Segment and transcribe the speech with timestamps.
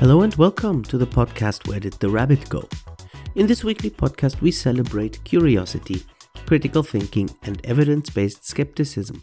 [0.00, 2.66] Hello and welcome to the podcast Where Did the Rabbit Go?
[3.34, 6.04] In this weekly podcast, we celebrate curiosity,
[6.46, 9.22] critical thinking, and evidence based skepticism.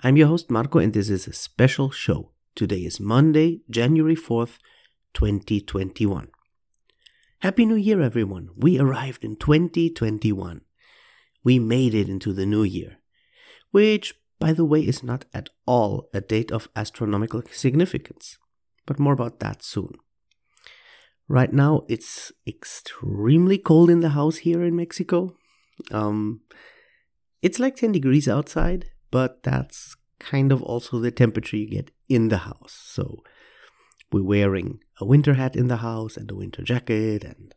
[0.00, 2.30] I'm your host, Marco, and this is a special show.
[2.54, 4.56] Today is Monday, January 4th,
[5.12, 6.28] 2021.
[7.40, 8.48] Happy New Year, everyone!
[8.56, 10.62] We arrived in 2021.
[11.44, 12.96] We made it into the new year,
[13.72, 18.38] which, by the way, is not at all a date of astronomical significance
[18.86, 19.92] but more about that soon.
[21.28, 25.34] Right now, it's extremely cold in the house here in Mexico.
[25.90, 26.40] Um,
[27.40, 32.28] it's like 10 degrees outside, but that's kind of also the temperature you get in
[32.28, 32.80] the house.
[32.84, 33.22] So
[34.12, 37.54] we're wearing a winter hat in the house and a winter jacket and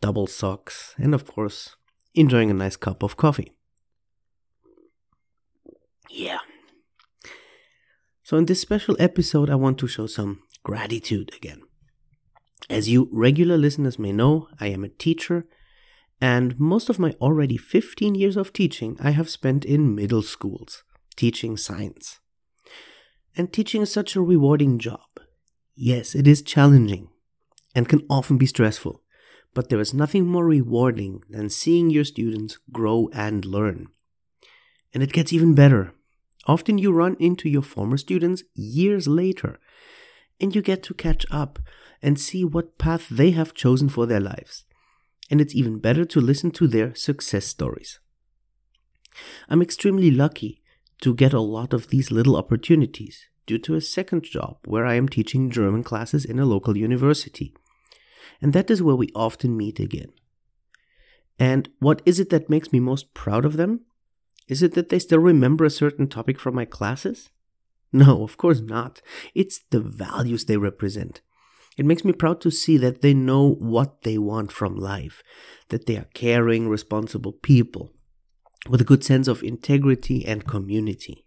[0.00, 1.76] double socks, and of course,
[2.14, 3.52] enjoying a nice cup of coffee.
[6.10, 6.38] Yeah.
[8.22, 11.62] So, in this special episode, I want to show some gratitude again.
[12.68, 15.46] As you regular listeners may know, I am a teacher,
[16.20, 20.82] and most of my already 15 years of teaching I have spent in middle schools,
[21.14, 22.18] teaching science.
[23.36, 25.06] And teaching is such a rewarding job.
[25.76, 27.10] Yes, it is challenging
[27.76, 29.04] and can often be stressful,
[29.54, 33.86] but there is nothing more rewarding than seeing your students grow and learn.
[34.92, 35.94] And it gets even better.
[36.48, 39.60] Often you run into your former students years later
[40.40, 41.58] and you get to catch up
[42.02, 44.64] and see what path they have chosen for their lives.
[45.30, 47.98] And it's even better to listen to their success stories.
[49.48, 50.62] I'm extremely lucky
[51.00, 54.94] to get a lot of these little opportunities due to a second job where I
[54.94, 57.54] am teaching German classes in a local university.
[58.40, 60.12] And that is where we often meet again.
[61.38, 63.82] And what is it that makes me most proud of them?
[64.48, 67.30] Is it that they still remember a certain topic from my classes?
[67.92, 69.00] No, of course not.
[69.34, 71.22] It's the values they represent.
[71.78, 75.22] It makes me proud to see that they know what they want from life,
[75.68, 77.92] that they are caring, responsible people
[78.68, 81.26] with a good sense of integrity and community.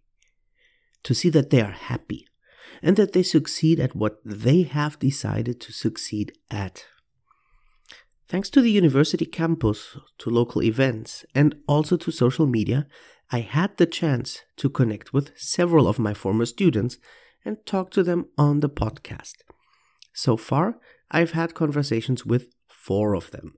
[1.03, 2.27] To see that they are happy
[2.81, 6.85] and that they succeed at what they have decided to succeed at.
[8.27, 12.85] Thanks to the university campus, to local events, and also to social media,
[13.31, 16.97] I had the chance to connect with several of my former students
[17.45, 19.35] and talk to them on the podcast.
[20.13, 20.79] So far,
[21.11, 23.55] I've had conversations with four of them.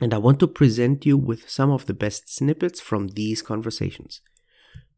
[0.00, 4.20] And I want to present you with some of the best snippets from these conversations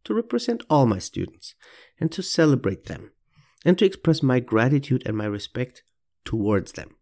[0.04, 1.54] to represent all my students
[2.00, 3.12] and to celebrate them
[3.64, 5.82] and to express my gratitude and my respect
[6.24, 6.96] towards them.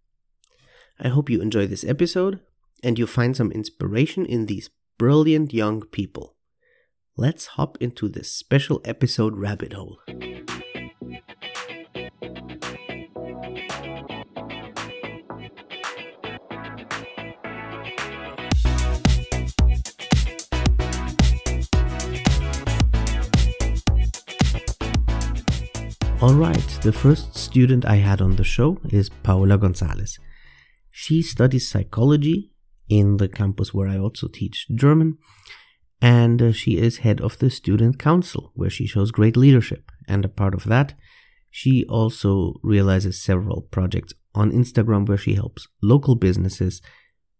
[1.00, 2.40] I hope you enjoy this episode
[2.82, 6.36] and you find some inspiration in these brilliant young people
[7.16, 9.98] let's hop into this special episode rabbit hole.
[26.22, 30.18] Alright, the first student I had on the show is Paola Gonzalez.
[30.90, 32.52] She studies psychology
[32.88, 35.18] in the campus where I also teach German
[36.02, 39.90] and uh, she is head of the student council where she shows great leadership.
[40.06, 40.94] And a part of that
[41.54, 46.80] she also realizes several projects on instagram where she helps local businesses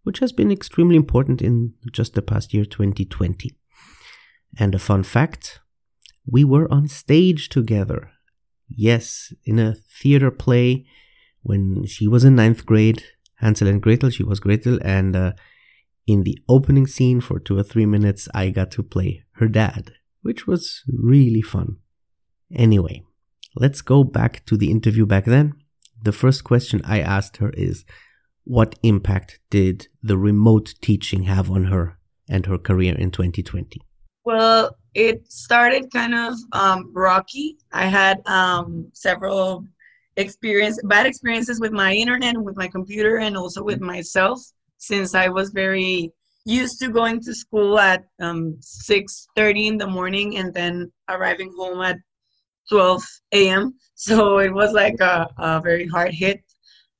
[0.05, 3.51] which has been extremely important in just the past year 2020
[4.59, 5.61] and a fun fact
[6.25, 8.11] we were on stage together.
[8.69, 10.87] Yes in a theater play
[11.43, 13.03] when she was in ninth grade.
[13.37, 15.33] Hansel and gretel she was gretel and uh,
[16.07, 19.93] in the opening scene for two or three minutes, I got to play her dad,
[20.23, 21.77] which was really fun.
[22.55, 23.05] Anyway,
[23.57, 25.55] let's go back to the interview back then.
[26.03, 27.85] The first question I asked her is
[28.45, 31.99] What impact did the remote teaching have on her
[32.29, 33.81] and her career in 2020?
[34.25, 37.59] Well, it started kind of um, rocky.
[37.73, 39.67] I had um, several
[40.17, 44.41] experience bad experiences with my internet, with my computer, and also with myself
[44.83, 46.13] since I was very
[46.45, 51.81] used to going to school at um, 6.30 in the morning and then arriving home
[51.83, 51.99] at
[52.69, 53.03] 12
[53.33, 53.75] a.m.
[53.95, 56.43] So it was like a, a very hard hit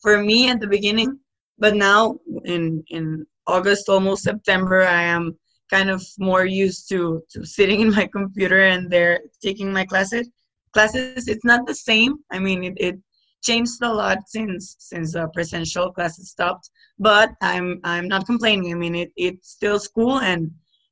[0.01, 1.19] for me at the beginning.
[1.59, 5.37] But now in, in August, almost September, I am
[5.69, 10.31] kind of more used to, to sitting in my computer and there taking my classes.
[10.73, 12.19] Classes, it's not the same.
[12.31, 12.97] I mean, it, it
[13.43, 18.77] changed a lot since since the presential classes stopped but i'm i'm not complaining i
[18.77, 20.51] mean it, it's still school and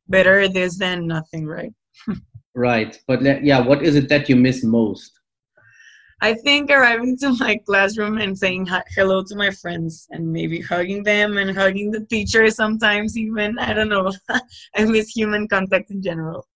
[0.08, 1.72] better this than nothing right
[2.54, 5.20] right but yeah what is it that you miss most
[6.22, 11.02] I think arriving to my classroom and saying hello to my friends and maybe hugging
[11.02, 13.58] them and hugging the teacher sometimes even.
[13.58, 14.12] I don't know.
[14.76, 16.46] I miss human contact in general.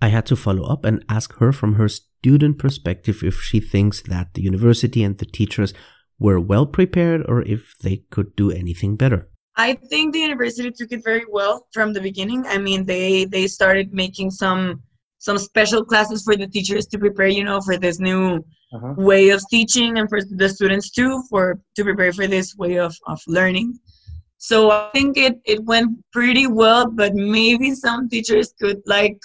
[0.00, 4.02] I had to follow up and ask her from her student perspective if she thinks
[4.02, 5.72] that the university and the teachers
[6.18, 9.28] were well prepared or if they could do anything better.
[9.56, 12.46] I think the university took it very well from the beginning.
[12.46, 14.82] I mean, they they started making some
[15.18, 18.94] some special classes for the teachers to prepare, you know, for this new uh-huh.
[18.96, 22.94] way of teaching and for the students too, for to prepare for this way of,
[23.06, 23.76] of learning.
[24.38, 29.18] So I think it, it went pretty well, but maybe some teachers could like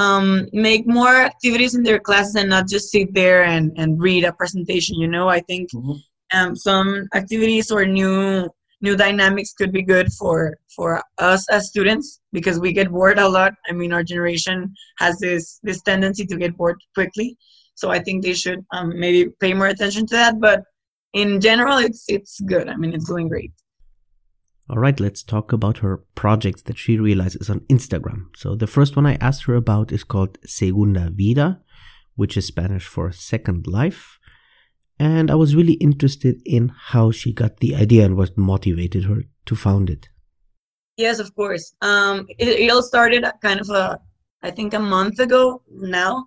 [0.00, 4.24] um, make more activities in their classes and not just sit there and, and read
[4.24, 5.28] a presentation, you know.
[5.28, 5.98] I think mm-hmm.
[6.36, 8.48] um, some activities or new
[8.82, 13.28] new dynamics could be good for for us as students because we get bored a
[13.28, 13.52] lot.
[13.68, 17.36] I mean our generation has this this tendency to get bored quickly.
[17.74, 20.40] So i think they should um, maybe pay more attention to that.
[20.40, 20.62] But
[21.12, 22.66] in general it's it's good.
[22.70, 23.52] I mean it's going great
[24.70, 28.96] all right let's talk about her projects that she realizes on instagram so the first
[28.96, 31.60] one i asked her about is called segunda vida
[32.14, 34.20] which is spanish for second life
[35.00, 39.22] and I was really interested in how she got the idea and what motivated her
[39.46, 40.08] to found it.
[40.98, 41.74] Yes, of course.
[41.80, 43.98] Um, it, it all started kind of a,
[44.42, 46.26] I think a month ago now,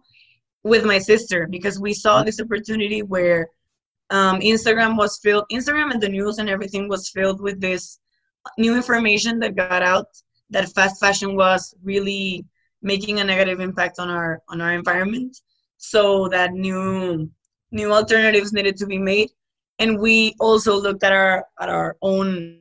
[0.64, 3.48] with my sister because we saw this opportunity where
[4.10, 8.00] um, Instagram was filled, Instagram and the news and everything was filled with this
[8.58, 10.08] new information that got out
[10.50, 12.46] that fast fashion was really
[12.82, 15.38] making a negative impact on our on our environment.
[15.78, 17.30] So that new
[17.72, 19.30] new alternatives needed to be made.
[19.80, 22.60] And we also looked at our at our own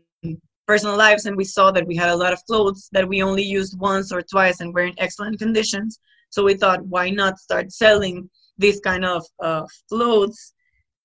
[0.66, 3.42] personal lives and we saw that we had a lot of clothes that we only
[3.42, 5.98] used once or twice and were in excellent conditions.
[6.30, 10.54] So we thought why not start selling these kind of uh, clothes?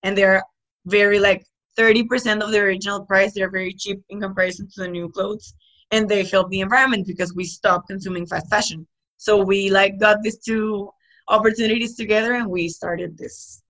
[0.03, 0.44] And they're
[0.85, 1.44] very like
[1.77, 5.53] 30% of the original price they're very cheap in comparison to the new clothes
[5.91, 8.88] and they help the environment because we stop consuming fast fashion
[9.18, 10.89] so we like got these two
[11.29, 13.62] opportunities together and we started this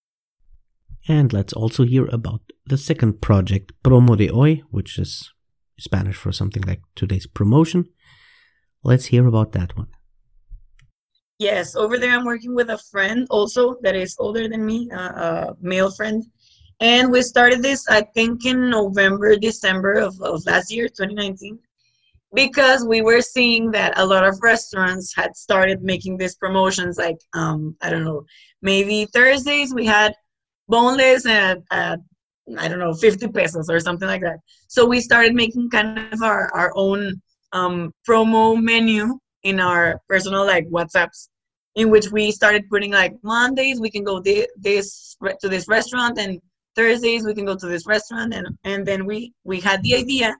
[1.08, 5.32] and let's also hear about the second project, Promo de Hoy, which is
[5.80, 7.86] Spanish for something like today's promotion.
[8.84, 9.88] Let's hear about that one.
[11.40, 14.98] Yes, over there I'm working with a friend also that is older than me, uh,
[14.98, 16.26] a male friend.
[16.80, 21.58] And we started this, I think, in November, December of, of last year, 2019,
[22.34, 26.98] because we were seeing that a lot of restaurants had started making these promotions.
[26.98, 28.26] Like, um, I don't know,
[28.62, 30.14] maybe Thursdays we had
[30.68, 32.00] boneless at, at
[32.58, 34.38] I don't know, 50 pesos or something like that.
[34.68, 37.22] So we started making kind of our, our own
[37.54, 41.30] um, promo menu in our personal like WhatsApps
[41.76, 46.18] in which we started putting like Mondays we can go this, this to this restaurant
[46.18, 46.42] and
[46.78, 50.36] Thursdays we can go to this restaurant and and then we we had the idea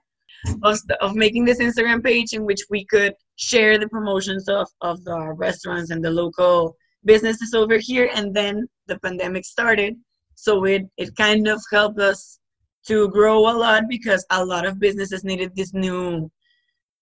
[0.62, 5.04] of of making this Instagram page in which we could share the promotions of of
[5.04, 9.94] the restaurants and the local businesses over here and then the pandemic started
[10.34, 12.38] so it, it kind of helped us
[12.86, 16.30] to grow a lot because a lot of businesses needed this new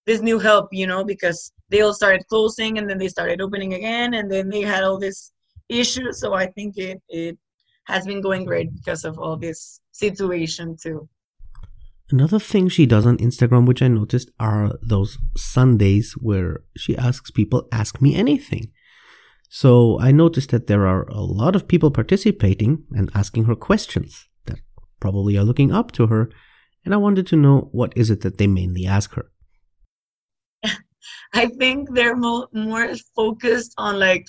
[0.06, 3.74] this new help, you know, because they all started closing and then they started opening
[3.74, 5.32] again and then they had all this
[5.68, 6.18] issues.
[6.18, 7.36] So I think it it
[7.86, 11.08] has been going great because of all this situation too.
[12.10, 17.32] Another thing she does on Instagram, which I noticed, are those Sundays where she asks
[17.32, 18.70] people, ask me anything.
[19.48, 24.26] So I noticed that there are a lot of people participating and asking her questions
[24.44, 24.58] that
[25.00, 26.30] probably are looking up to her,
[26.84, 29.30] and I wanted to know what is it that they mainly ask her.
[31.34, 34.26] I think they're mo- more focused on like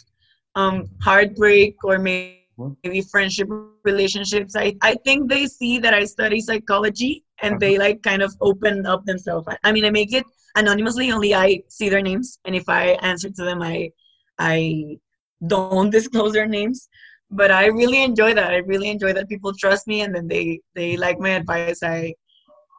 [0.55, 2.37] um, heartbreak or maybe,
[2.83, 3.49] maybe friendship
[3.83, 4.55] relationships.
[4.55, 7.85] I, I think they see that I study psychology and they uh-huh.
[7.85, 9.47] like kind of open up themselves.
[9.49, 11.11] I, I mean, I make it anonymously.
[11.11, 13.91] Only I see their names, and if I answer to them, I
[14.39, 14.97] I
[15.45, 16.89] don't disclose their names
[17.29, 20.59] but i really enjoy that i really enjoy that people trust me and then they
[20.75, 22.13] they like my advice i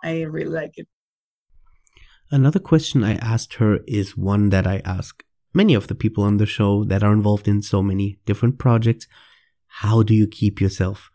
[0.05, 0.89] i really like it
[2.31, 5.23] another question i asked her is one that i ask
[5.55, 9.07] many of the people on the show that are involved in so many different projects
[9.69, 11.11] how do you keep yourself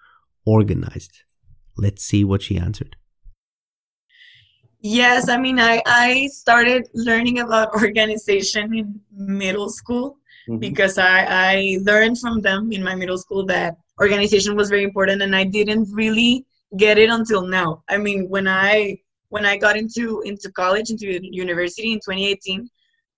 [0.46, 1.24] organized
[1.78, 2.96] let's see what she answered
[4.82, 10.18] yes i mean i i started learning about organization in middle school
[10.48, 10.60] mm-hmm.
[10.60, 15.22] because I, I learned from them in my middle school that organization was very important
[15.22, 16.46] and I didn't really
[16.78, 17.84] get it until now.
[17.90, 22.70] I mean, when I when I got into into college, into university in 2018,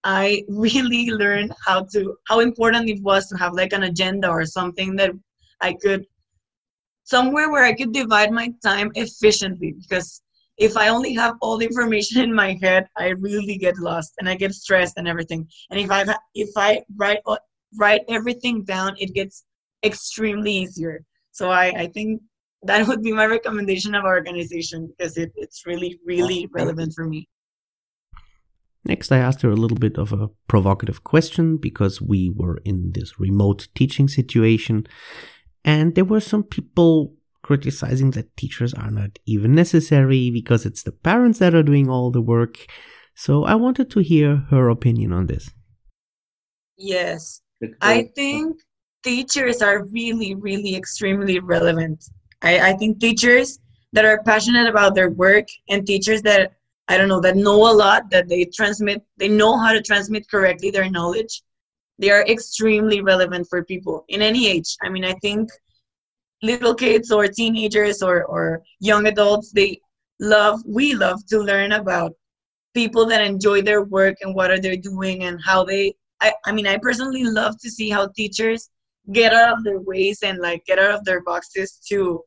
[0.04, 4.46] I really learned how to how important it was to have like an agenda or
[4.46, 5.12] something that
[5.62, 6.06] I could
[7.04, 10.22] somewhere where I could divide my time efficiently because
[10.58, 14.30] if I only have all the information in my head, I really get lost and
[14.30, 15.48] I get stressed and everything.
[15.70, 17.20] And if I if I write
[17.78, 19.44] write everything down, it gets
[19.84, 21.04] extremely easier.
[21.32, 22.22] So I, I think
[22.64, 27.06] that would be my recommendation of our organization because it, it's really, really relevant for
[27.06, 27.28] me.
[28.84, 32.92] Next, I asked her a little bit of a provocative question because we were in
[32.94, 34.86] this remote teaching situation,
[35.66, 40.92] and there were some people criticizing that teachers are not even necessary because it's the
[40.92, 42.66] parents that are doing all the work.
[43.16, 45.50] So I wanted to hear her opinion on this.
[46.78, 47.42] Yes.
[47.82, 48.58] I think
[49.04, 52.06] teachers are really, really extremely relevant.
[52.42, 53.60] I, I think teachers
[53.94, 56.54] that are passionate about their work and teachers that
[56.88, 60.30] I don't know that know a lot that they transmit they know how to transmit
[60.30, 61.42] correctly their knowledge.
[61.98, 64.76] They are extremely relevant for people in any age.
[64.84, 65.50] I mean, I think
[66.42, 69.80] little kids or teenagers or, or young adults they
[70.20, 72.14] love we love to learn about
[72.74, 76.52] people that enjoy their work and what are they doing and how they I, I
[76.52, 78.70] mean i personally love to see how teachers
[79.12, 82.22] get out of their ways and like get out of their boxes to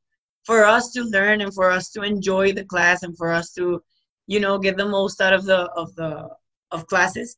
[0.44, 3.82] for us to learn and for us to enjoy the class and for us to
[4.26, 6.28] you know get the most out of the of the
[6.70, 7.36] of classes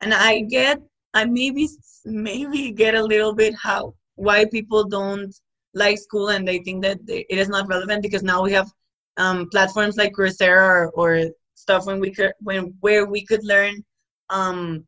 [0.00, 0.80] and i get
[1.14, 1.68] i maybe
[2.04, 5.34] maybe get a little bit how why people don't
[5.74, 8.68] like school and they think that it is not relevant because now we have
[9.16, 13.84] um, platforms like Coursera or, or, stuff when we could when where we could learn
[14.30, 14.86] um,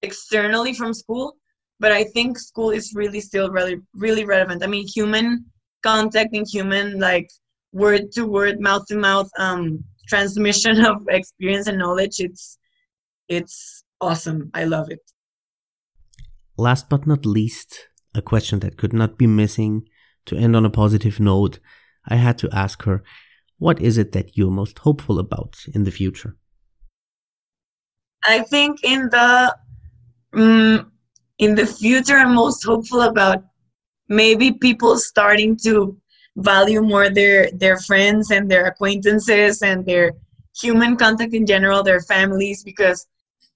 [0.00, 1.36] externally from school.
[1.80, 4.64] But I think school is really still really really relevant.
[4.64, 5.44] I mean, human
[5.82, 7.28] contact and human like
[7.72, 12.20] word to word, mouth to mouth um, transmission of experience and knowledge.
[12.20, 12.58] It's
[13.28, 14.50] it's awesome.
[14.54, 15.02] I love it.
[16.58, 19.88] Last but not least, a question that could not be missing
[20.26, 21.60] to end on a positive note,
[22.06, 23.04] I had to ask her,
[23.58, 26.36] what is it that you're most hopeful about in the future?
[28.24, 29.56] I think in the
[30.32, 30.92] um,
[31.38, 33.44] in the future, I'm most hopeful about
[34.08, 35.96] maybe people starting to
[36.36, 40.12] value more their their friends and their acquaintances and their
[40.60, 43.06] human contact in general, their families, because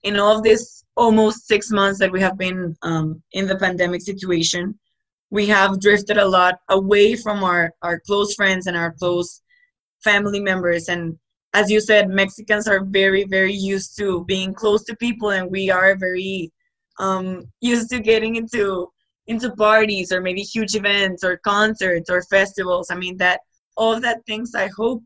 [0.05, 4.03] in all of this almost six months that we have been um, in the pandemic
[4.03, 4.79] situation,
[5.31, 9.43] we have drifted a lot away from our, our close friends and our close
[10.05, 10.89] family members.
[10.89, 11.19] And
[11.55, 15.71] as you said, Mexicans are very, very used to being close to people, and we
[15.71, 16.53] are very
[16.99, 18.89] um, used to getting into
[19.29, 22.91] into parties or maybe huge events or concerts or festivals.
[22.91, 23.41] I mean that
[23.77, 24.55] all of that things.
[24.55, 25.05] I hope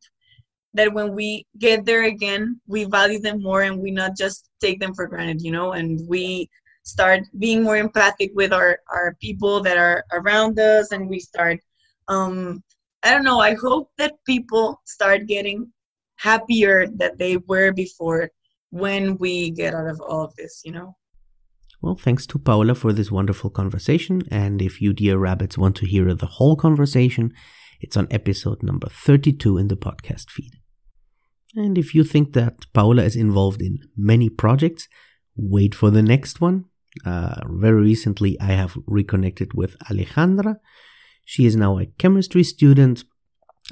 [0.75, 4.80] that when we get there again, we value them more and we not just take
[4.80, 6.48] them for granted, you know, and we
[6.86, 11.58] start being more empathic with our, our people that are around us and we start
[12.08, 12.62] um,
[13.02, 15.70] i don't know i hope that people start getting
[16.14, 18.30] happier that they were before
[18.70, 20.96] when we get out of all of this you know?
[21.82, 24.22] Well thanks to Paola for this wonderful conversation.
[24.30, 27.34] And if you dear rabbits want to hear the whole conversation
[27.80, 30.52] it's on episode number 32 in the podcast feed
[31.56, 34.88] and if you think that Paola is involved in many projects
[35.36, 36.66] wait for the next one
[37.04, 40.56] uh, very recently, I have reconnected with Alejandra.
[41.25, 43.04] She is now a chemistry student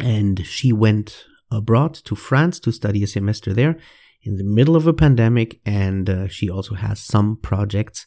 [0.01, 3.79] and she went abroad to France to study a semester there
[4.23, 5.61] in the middle of a pandemic.
[5.65, 8.07] And uh, she also has some projects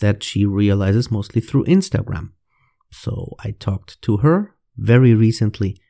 [0.00, 2.30] that she realizes mostly through Instagram.
[2.90, 5.80] So I talked to her very recently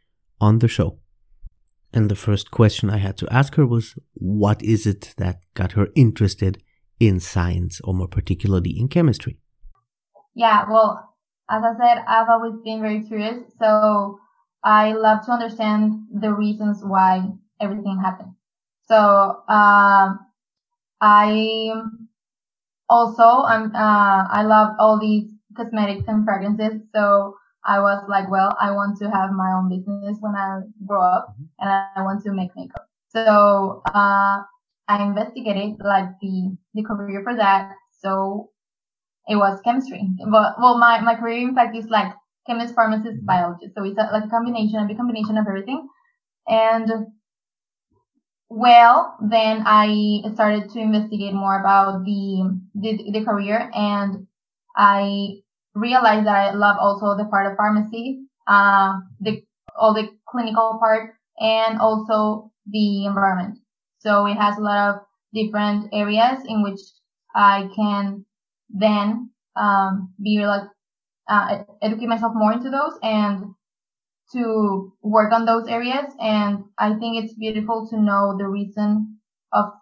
[0.40, 0.99] on the show.
[1.92, 5.73] And the first question I had to ask her was what is it that got
[5.73, 6.62] her interested
[7.00, 9.38] in science or more particularly in chemistry?
[10.35, 11.16] Yeah, well,
[11.50, 13.42] as I said, I've always been very curious.
[13.59, 14.18] So
[14.62, 17.23] I love to understand the reasons why
[17.61, 18.35] everything happened.
[18.87, 18.97] So,
[19.49, 20.21] um,
[21.00, 21.73] I
[22.88, 26.83] also, I'm, uh, I love all these cosmetics and fragrances.
[26.95, 27.37] So
[27.69, 31.37] I was like, well, I want to have my own business when I grow up
[31.61, 32.89] and I want to make makeup.
[33.11, 34.43] So, uh,
[34.89, 37.73] I investigated like the the career for that.
[38.01, 38.51] So
[39.29, 40.09] it was chemistry.
[40.19, 42.13] But well, my my career in fact is like
[42.47, 43.75] chemist, pharmacist, biologist.
[43.77, 45.87] So it's a, like a combination, a big combination of everything.
[46.49, 46.91] And
[48.49, 54.27] well, then I started to investigate more about the the, the career, and
[54.75, 55.43] I
[55.78, 59.42] realized that I love also the part of pharmacy, uh, the
[59.76, 63.58] all the clinical part, and also the environment.
[63.99, 65.00] So it has a lot of
[65.32, 66.80] different areas in which
[67.35, 68.25] I can
[68.70, 70.68] then um, be like
[71.28, 73.54] uh, educate myself more into those and
[74.32, 76.12] to work on those areas.
[76.20, 79.18] And I think it's beautiful to know the reason
[79.52, 79.73] of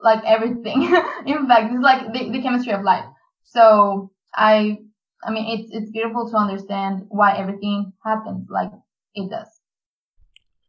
[0.00, 0.82] like everything.
[1.26, 3.04] In fact, it's like the, the chemistry of life.
[3.44, 4.78] So I,
[5.24, 8.70] I mean, it's, it's beautiful to understand why everything happens like
[9.14, 9.48] it does.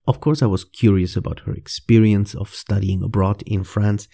[0.08, 4.08] Of course, I was curious about her experience of studying abroad in France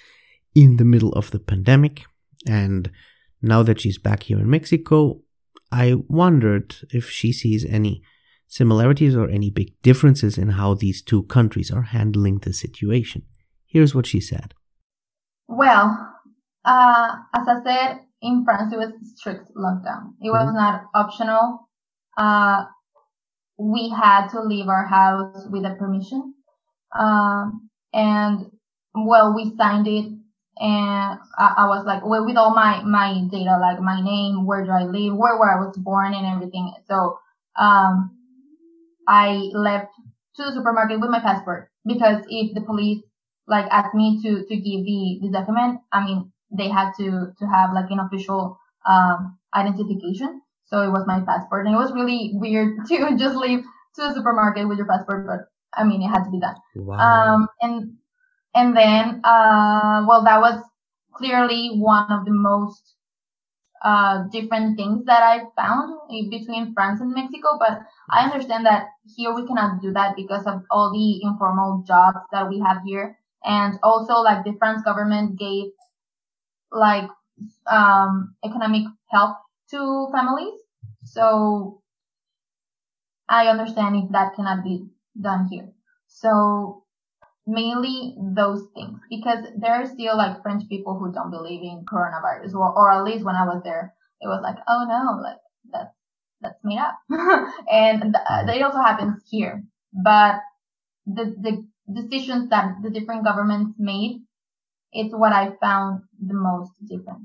[0.55, 2.05] in the middle of the pandemic.
[2.47, 2.91] And
[3.41, 5.21] now that she's back here in Mexico,
[5.71, 8.01] I wondered if she sees any
[8.47, 13.23] similarities or any big differences in how these two countries are handling the situation.
[13.65, 14.53] Here's what she said.
[15.47, 16.13] Well,
[16.65, 20.13] uh, as I said, in France it was strict lockdown.
[20.21, 20.55] It was mm-hmm.
[20.55, 21.69] not optional.
[22.17, 22.65] Uh,
[23.57, 26.33] we had to leave our house with a permission.
[26.97, 28.45] Um, and
[28.95, 30.05] well, we signed it
[30.57, 34.63] and I, I, was like, well, with all my, my data, like my name, where
[34.63, 36.73] do I live, where, where I was born and everything.
[36.87, 37.17] So,
[37.59, 38.17] um,
[39.07, 39.91] I left
[40.35, 43.03] to the supermarket with my passport because if the police
[43.47, 47.45] like asked me to, to give the, the document, I mean, they had to, to
[47.47, 50.41] have like an official, um, identification.
[50.65, 53.63] So it was my passport and it was really weird to just leave
[53.95, 55.39] to the supermarket with your passport, but
[55.75, 56.55] I mean, it had to be done.
[56.75, 56.97] Wow.
[56.97, 57.93] Um, and,
[58.55, 60.63] and then, uh, well, that was
[61.13, 62.95] clearly one of the most,
[63.83, 69.33] uh, different things that I found between France and Mexico, but I understand that here
[69.33, 73.17] we cannot do that because of all the informal jobs that we have here.
[73.43, 75.65] And also like the France government gave
[76.73, 77.09] like,
[77.67, 79.37] um, economic help
[79.71, 80.59] to families.
[81.05, 81.81] So
[83.29, 84.87] I understand if that cannot be
[85.19, 85.69] done here.
[86.07, 86.83] So
[87.45, 92.53] mainly those things because there are still like French people who don't believe in coronavirus
[92.53, 95.37] or, or at least when I was there, it was like, oh no, like
[95.71, 95.93] that's,
[96.41, 96.97] that's made up.
[97.71, 100.35] and th- it also happens here, but
[101.05, 101.67] the, the
[102.01, 104.21] decisions that the different governments made,
[104.93, 107.23] it's what I found the most different.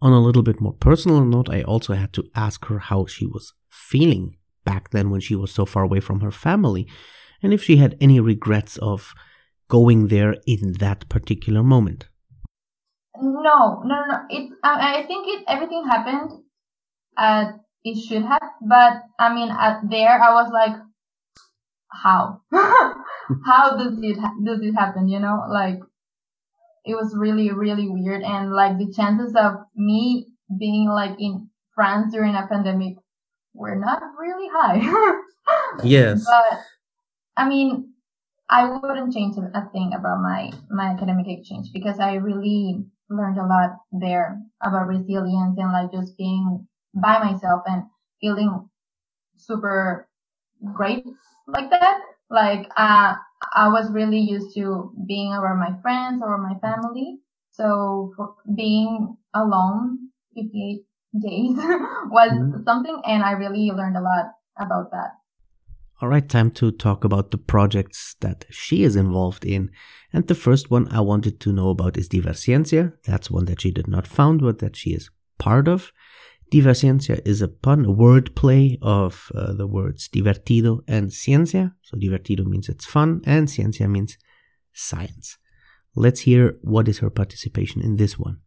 [0.00, 3.26] On a little bit more personal note, I also had to ask her how she
[3.26, 6.88] was feeling back then when she was so far away from her family,
[7.42, 9.14] and if she had any regrets of
[9.68, 12.08] going there in that particular moment.
[13.20, 14.18] No, no, no.
[14.28, 14.50] It.
[14.62, 15.44] I, I think it.
[15.48, 16.42] Everything happened
[17.16, 17.46] as
[17.84, 20.76] it should have, but I mean, at there, I was like,
[21.92, 22.40] how?
[22.52, 25.08] how does it does it happen?
[25.08, 25.80] You know, like
[26.84, 28.22] it was really, really weird.
[28.22, 30.26] And like the chances of me
[30.58, 32.96] being like in France during a pandemic
[33.54, 35.20] were not really high.
[35.84, 36.24] yes.
[36.24, 36.60] But
[37.36, 37.92] I mean,
[38.48, 43.46] I wouldn't change a thing about my, my academic exchange because I really learned a
[43.46, 47.84] lot there about resilience and like just being by myself and
[48.20, 48.68] feeling
[49.36, 50.08] super
[50.74, 51.04] great
[51.46, 52.00] like that.
[52.30, 53.14] Like, uh,
[53.54, 57.18] I was really used to being around my friends or my family.
[57.50, 58.14] So
[58.54, 60.84] being alone 58
[61.20, 61.56] days
[62.10, 62.64] was mm-hmm.
[62.64, 65.10] something and I really learned a lot about that.
[66.00, 69.70] All right, time to talk about the projects that she is involved in.
[70.12, 72.94] And the first one I wanted to know about is Diversciencia.
[73.04, 75.92] That's one that she did not found, but that she is part of.
[76.52, 81.72] Diversciencia is a pun, a word play of uh, the words divertido and ciencia.
[81.80, 84.18] So divertido means it's fun and ciencia means
[84.74, 85.38] science.
[85.96, 88.40] Let's hear what is her participation in this one.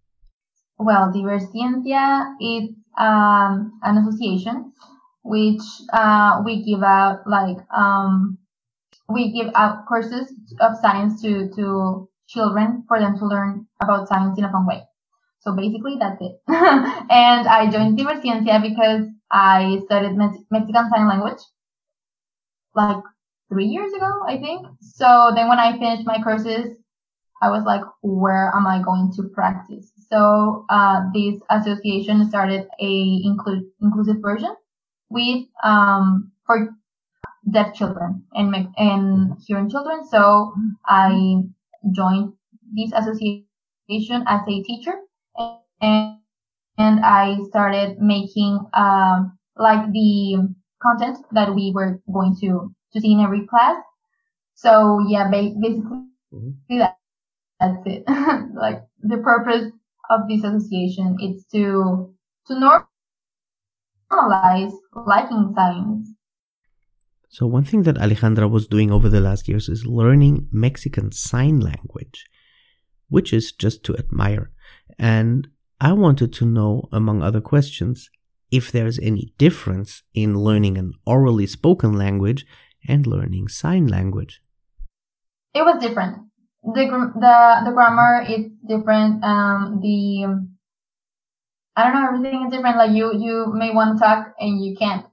[0.78, 4.72] Well, Diversciencia is um, an association
[5.24, 8.38] which uh, we give out like um,
[9.10, 14.38] we give out courses of science to to children for them to learn about science
[14.38, 14.84] in a fun way.
[15.45, 16.41] So basically that's it.
[16.47, 21.39] and I joined Diversciencia because I studied Mexican Sign Language
[22.73, 23.03] like
[23.49, 24.65] three years ago, I think.
[24.81, 26.77] So then when I finished my courses,
[27.41, 29.91] I was like, where am I going to practice?
[30.10, 34.55] So, uh, this association started a inclu- inclusive version
[35.10, 36.69] with, um, for
[37.51, 40.08] deaf children and, and hearing children.
[40.08, 40.53] So
[40.88, 41.41] I
[41.91, 42.34] joined
[42.73, 44.93] this association as a teacher
[45.82, 46.18] and,
[46.78, 53.14] and I started making um, like the content that we were going to to see
[53.14, 53.78] in every class.
[54.56, 56.80] So yeah, basically mm-hmm.
[56.80, 56.96] that,
[57.60, 58.04] that's it.
[58.56, 59.72] like the purpose
[60.10, 62.14] of this association is to
[62.48, 62.54] to
[64.12, 66.10] normalize liking science.
[67.30, 71.60] So one thing that Alejandra was doing over the last years is learning Mexican sign
[71.60, 72.26] language,
[73.10, 74.52] which is just to admire.
[74.98, 75.50] And
[75.86, 78.10] I wanted to know, among other questions,
[78.50, 82.43] if there's any difference in learning an orally spoken language
[82.88, 84.41] and learning sign language.
[85.54, 86.24] It was different.
[86.63, 86.86] The
[87.26, 89.24] the the grammar is different.
[89.24, 90.26] Um, the
[91.76, 92.78] I don't know, everything is different.
[92.78, 95.06] Like you you may want to talk and you can't.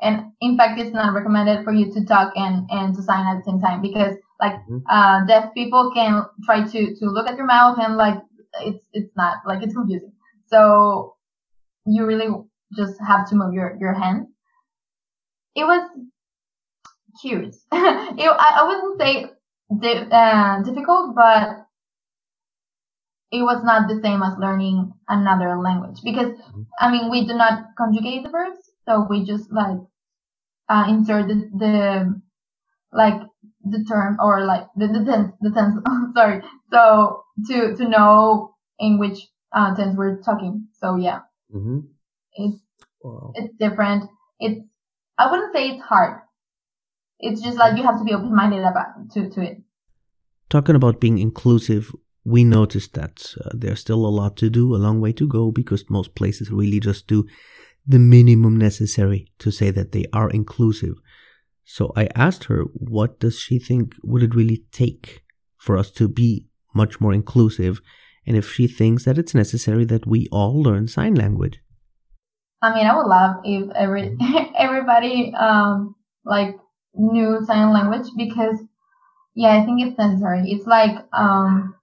[0.00, 3.44] And in fact, it's not recommended for you to talk and and to sign at
[3.44, 4.88] the same time because like mm-hmm.
[4.88, 8.16] uh, deaf people can try to to look at your mouth and like
[8.62, 10.12] it's it's not like it's confusing.
[10.46, 11.16] So
[11.86, 12.28] you really
[12.76, 14.28] just have to move your your hand.
[15.54, 15.88] It was
[17.20, 17.54] cute.
[17.72, 19.26] it, I, I wouldn't say
[19.80, 21.66] di- uh, difficult, but
[23.30, 26.62] it was not the same as learning another language because mm-hmm.
[26.78, 29.78] I mean we do not conjugate the verbs, so we just like
[30.68, 32.22] uh, insert the, the
[32.92, 33.20] like
[33.64, 35.74] the term or like the, the tense the tense
[36.16, 36.42] sorry
[36.74, 39.18] so to to know in which
[39.52, 41.20] uh, tense we're talking so yeah
[41.54, 41.80] mm-hmm.
[42.34, 42.58] it's
[43.02, 43.32] wow.
[43.34, 44.10] it's different
[44.40, 44.60] it's
[45.16, 46.20] I wouldn't say it's hard
[47.20, 49.58] it's just like you have to be open minded about to to it
[50.50, 51.90] talking about being inclusive
[52.24, 55.50] we noticed that uh, there's still a lot to do, a long way to go,
[55.50, 57.26] because most places really just do
[57.86, 60.94] the minimum necessary to say that they are inclusive.
[61.64, 65.22] So I asked her, what does she think would it really take
[65.58, 67.80] for us to be much more inclusive,
[68.26, 71.60] and if she thinks that it's necessary that we all learn sign language.
[72.62, 74.16] I mean, I would love if every
[74.58, 76.56] everybody um like
[76.94, 78.58] knew sign language because
[79.34, 80.50] yeah, I think it's necessary.
[80.50, 81.74] It's like um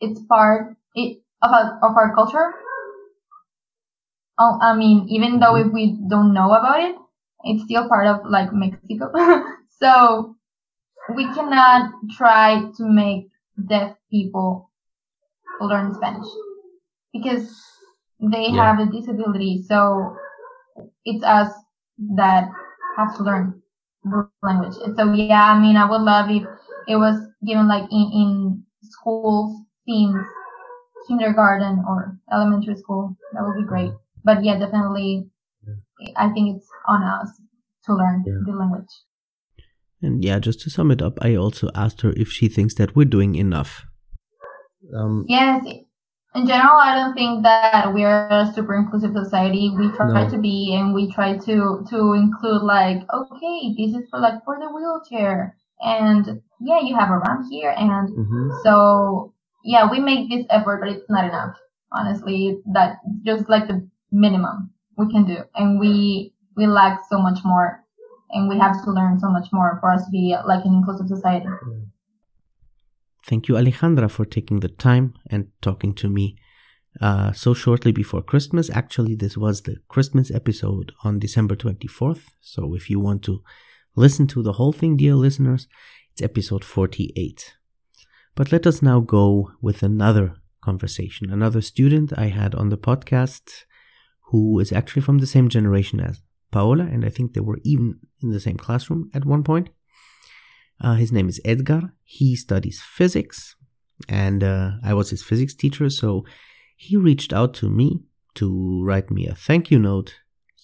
[0.00, 2.52] it's part it, of, our, of our culture.
[4.38, 6.96] Oh, I mean, even though if we don't know about it,
[7.44, 9.12] it's still part of like Mexico.
[9.80, 10.36] so
[11.14, 13.30] we cannot try to make
[13.68, 14.70] deaf people
[15.60, 16.26] learn Spanish
[17.12, 17.50] because
[18.20, 18.76] they yeah.
[18.76, 19.64] have a disability.
[19.66, 20.16] So
[21.04, 21.52] it's us
[22.16, 22.48] that
[22.96, 23.62] have to learn
[24.04, 24.74] the language.
[24.96, 26.42] So yeah, I mean, I would love if
[26.88, 30.26] it was given like in, in schools teens,
[31.08, 33.16] kindergarten or elementary school.
[33.32, 33.92] That would be great.
[34.24, 35.28] But yeah, definitely,
[36.16, 37.30] I think it's on us
[37.86, 38.34] to learn yeah.
[38.44, 38.90] the language.
[40.02, 42.96] And yeah, just to sum it up, I also asked her if she thinks that
[42.96, 43.86] we're doing enough.
[44.96, 45.64] Um, yes,
[46.34, 49.72] in general, I don't think that we're a super inclusive society.
[49.76, 50.30] We try no.
[50.30, 54.58] to be, and we try to to include like, okay, this is for like for
[54.58, 58.50] the wheelchair, and yeah, you have a ramp here, and mm-hmm.
[58.62, 59.34] so
[59.64, 61.56] yeah, we make this effort, but it's not enough.
[61.92, 67.40] Honestly, that just like the minimum we can do, and we we lack so much
[67.44, 67.82] more,
[68.32, 71.08] and we have to learn so much more for us to be like an inclusive
[71.08, 71.46] society.
[73.26, 76.36] Thank you, Alejandra, for taking the time and talking to me
[77.00, 78.70] uh, so shortly before Christmas.
[78.70, 82.24] Actually, this was the Christmas episode on December 24th.
[82.40, 83.42] So if you want to
[83.94, 85.68] listen to the whole thing, dear listeners,
[86.12, 87.54] it's episode 48.
[88.34, 91.30] But let us now go with another conversation.
[91.30, 93.64] Another student I had on the podcast
[94.30, 98.00] who is actually from the same generation as Paola, and I think they were even
[98.22, 99.70] in the same classroom at one point.
[100.80, 101.94] Uh, his name is Edgar.
[102.02, 103.56] He studies physics,
[104.08, 106.24] and uh, I was his physics teacher, so
[106.76, 110.14] he reached out to me to write me a thank you note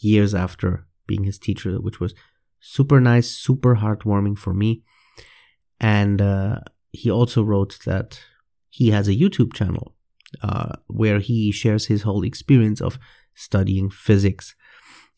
[0.01, 2.15] years after being his teacher, which was
[2.61, 4.83] super nice, super heartwarming for me.
[5.79, 8.21] And uh, he also wrote that
[8.71, 9.95] he has a YouTube channel
[10.43, 12.99] uh, where he shares his whole experience of
[13.35, 14.55] studying physics.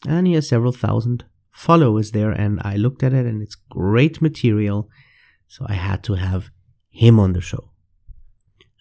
[0.06, 4.22] And he has several thousand followers there, and I looked at it and it's great
[4.22, 4.88] material.
[5.48, 6.50] So I had to have
[6.90, 7.70] him on the show.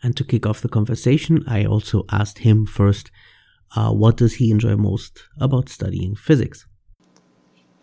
[0.03, 3.09] And to kick off the conversation, I also asked him first
[3.75, 6.65] uh, what does he enjoy most about studying physics?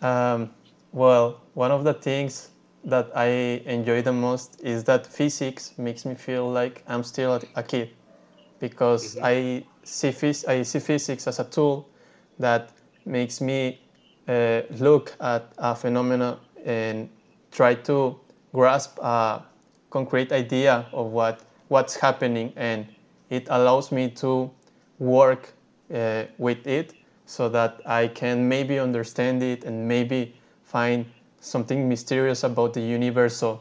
[0.00, 0.50] Um,
[0.92, 2.50] well, one of the things
[2.84, 7.62] that I enjoy the most is that physics makes me feel like I'm still a
[7.62, 7.90] kid
[8.60, 9.24] because mm-hmm.
[9.24, 11.88] I see phys- I see physics as a tool
[12.38, 12.70] that
[13.06, 13.80] makes me
[14.28, 17.08] uh, look at a phenomenon and
[17.50, 18.18] try to
[18.52, 19.42] grasp a
[19.90, 22.86] concrete idea of what what's happening and
[23.30, 24.50] it allows me to
[24.98, 25.52] work
[25.92, 26.94] uh, with it
[27.26, 31.06] so that I can maybe understand it and maybe find
[31.40, 33.36] something mysterious about the universe.
[33.36, 33.60] So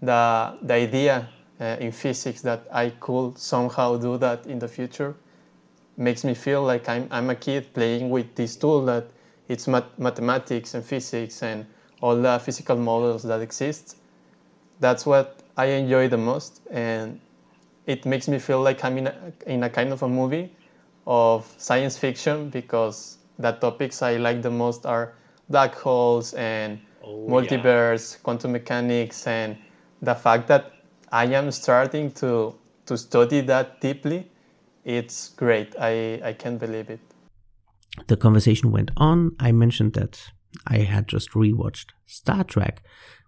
[0.00, 1.28] the, the idea
[1.60, 5.14] uh, in physics that I could somehow do that in the future
[5.96, 9.06] makes me feel like I'm, I'm a kid playing with this tool that
[9.48, 11.66] it's mat- mathematics and physics and
[12.00, 13.96] all the physical models that exist.
[14.80, 17.20] That's what I enjoy the most, and
[17.86, 20.54] it makes me feel like I'm in a, in a kind of a movie
[21.06, 25.14] of science fiction because the topics I like the most are
[25.48, 29.56] black holes and Oh, multiverse, quantum mechanics, and
[30.02, 30.72] the fact that
[31.10, 32.54] I am starting to
[32.86, 34.30] to study that deeply,
[34.84, 35.74] it's great.
[35.78, 37.00] I, I can't believe it.
[38.06, 39.36] The conversation went on.
[39.38, 40.32] I mentioned that
[40.66, 42.82] I had just rewatched Star Trek,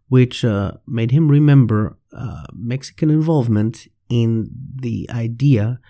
[0.08, 5.80] which uh, made him remember uh, Mexican involvement in the idea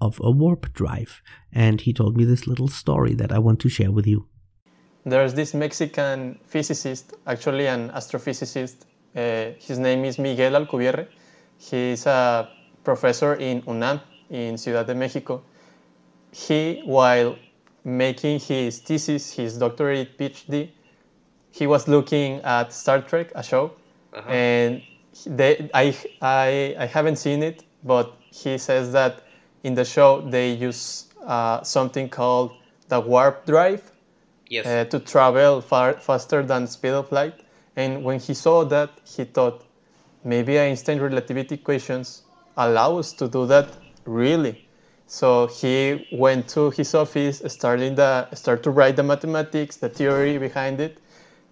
[0.00, 1.22] of a warp drive.
[1.52, 4.28] And he told me this little story that I want to share with you.
[5.06, 8.76] There's this Mexican physicist, actually an astrophysicist.
[9.14, 11.06] Uh, his name is Miguel Alcubierre.
[11.58, 12.48] He's a
[12.82, 15.42] professor in UNAM in Ciudad de Mexico.
[16.32, 17.36] He, while
[17.84, 20.70] making his thesis, his doctorate PhD,
[21.50, 23.72] he was looking at Star Trek, a show,
[24.12, 24.30] Uh-huh.
[24.30, 24.82] and
[25.26, 29.22] they, I, I, I haven't seen it, but he says that
[29.62, 32.52] in the show they use uh, something called
[32.88, 33.82] the warp drive
[34.48, 34.66] Yes.
[34.66, 37.34] uh, to travel far faster than speed of light.
[37.76, 39.64] And when he saw that, he thought
[40.22, 42.22] maybe Einstein relativity equations
[42.56, 43.66] allow us to do that
[44.06, 44.68] really.
[45.06, 50.38] So he went to his office, starting the start to write the mathematics, the theory
[50.38, 50.98] behind it.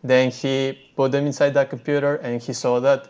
[0.02, 3.08] Then he put them inside the computer, and he saw that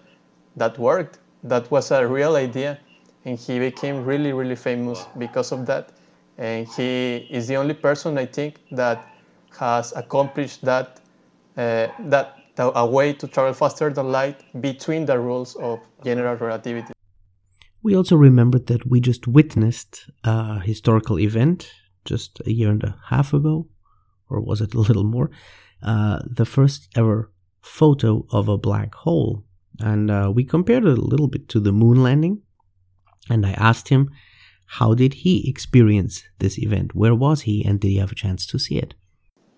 [0.57, 1.19] that worked.
[1.45, 2.79] That was a real idea,
[3.25, 5.91] and he became really, really famous because of that.
[6.39, 9.07] And he is the only person I think that
[9.59, 11.01] has accomplished that
[11.57, 16.92] uh, that a way to travel faster than light between the rules of general relativity.
[17.85, 21.73] We also remembered that we just witnessed a historical event
[22.05, 23.66] just a year and a half ago,
[24.31, 25.31] or was it a little more?
[25.83, 29.45] Uh, the first ever photo of a black hole.
[29.81, 32.42] And uh, we compared it a little bit to the moon landing.
[33.29, 34.11] And I asked him,
[34.79, 36.95] how did he experience this event?
[36.95, 37.64] Where was he?
[37.64, 38.95] And did he have a chance to see it?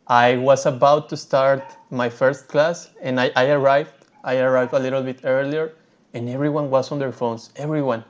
[0.07, 3.93] I was about to start my first class, and I, I arrived.
[4.23, 5.73] I arrived a little bit earlier,
[6.15, 7.51] and everyone was on their phones.
[7.57, 8.05] Everyone,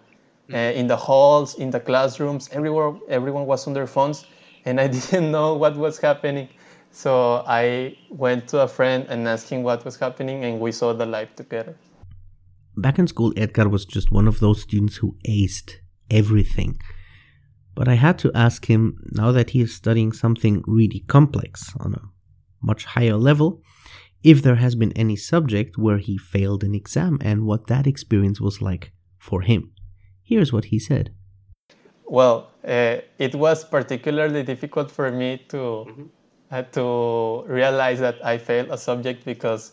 [0.53, 4.27] uh, in the halls, in the classrooms, everywhere, everyone was on their phones,
[4.65, 6.49] and I didn't know what was happening.
[6.91, 10.93] So I went to a friend and asked him what was happening, and we saw
[10.93, 11.77] the live together.
[12.77, 15.73] Back in school, Edgar was just one of those students who aced
[16.11, 16.79] everything.
[17.75, 21.95] But I had to ask him, now that he is studying something really complex on
[21.95, 22.03] a
[22.63, 23.63] much higher level,
[24.23, 28.41] if there has been any subject where he failed an exam and what that experience
[28.41, 29.74] was like for him.
[30.25, 31.11] Here's what he said.
[32.07, 36.11] Well, uh, it was particularly difficult for me to
[36.51, 39.73] uh, to realize that I failed a subject because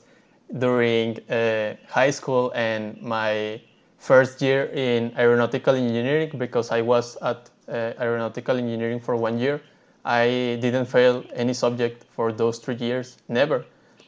[0.57, 3.61] during uh, high school and my
[3.97, 9.61] first year in aeronautical engineering, because I was at uh, aeronautical engineering for one year,
[10.03, 13.63] I didn't fail any subject for those three years, never.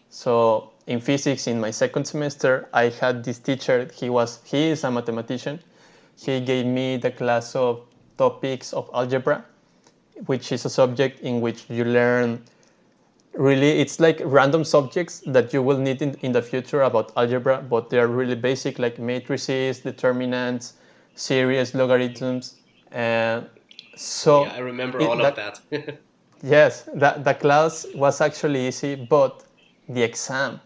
[0.10, 3.90] So in physics, in my second semester, I had this teacher.
[3.94, 5.60] He was he is a mathematician.
[6.20, 7.82] He gave me the class of
[8.18, 9.46] topics of algebra,
[10.26, 12.44] which is a subject in which you learn
[13.34, 17.64] really it's like random subjects that you will need in, in the future about algebra
[17.68, 20.74] but they're really basic like matrices determinants
[21.16, 22.56] series logarithms
[22.92, 23.48] and
[23.96, 25.60] so yeah, I remember it- of that.
[26.44, 29.44] Yes, that the class was actually easy, but
[29.88, 30.60] the exam,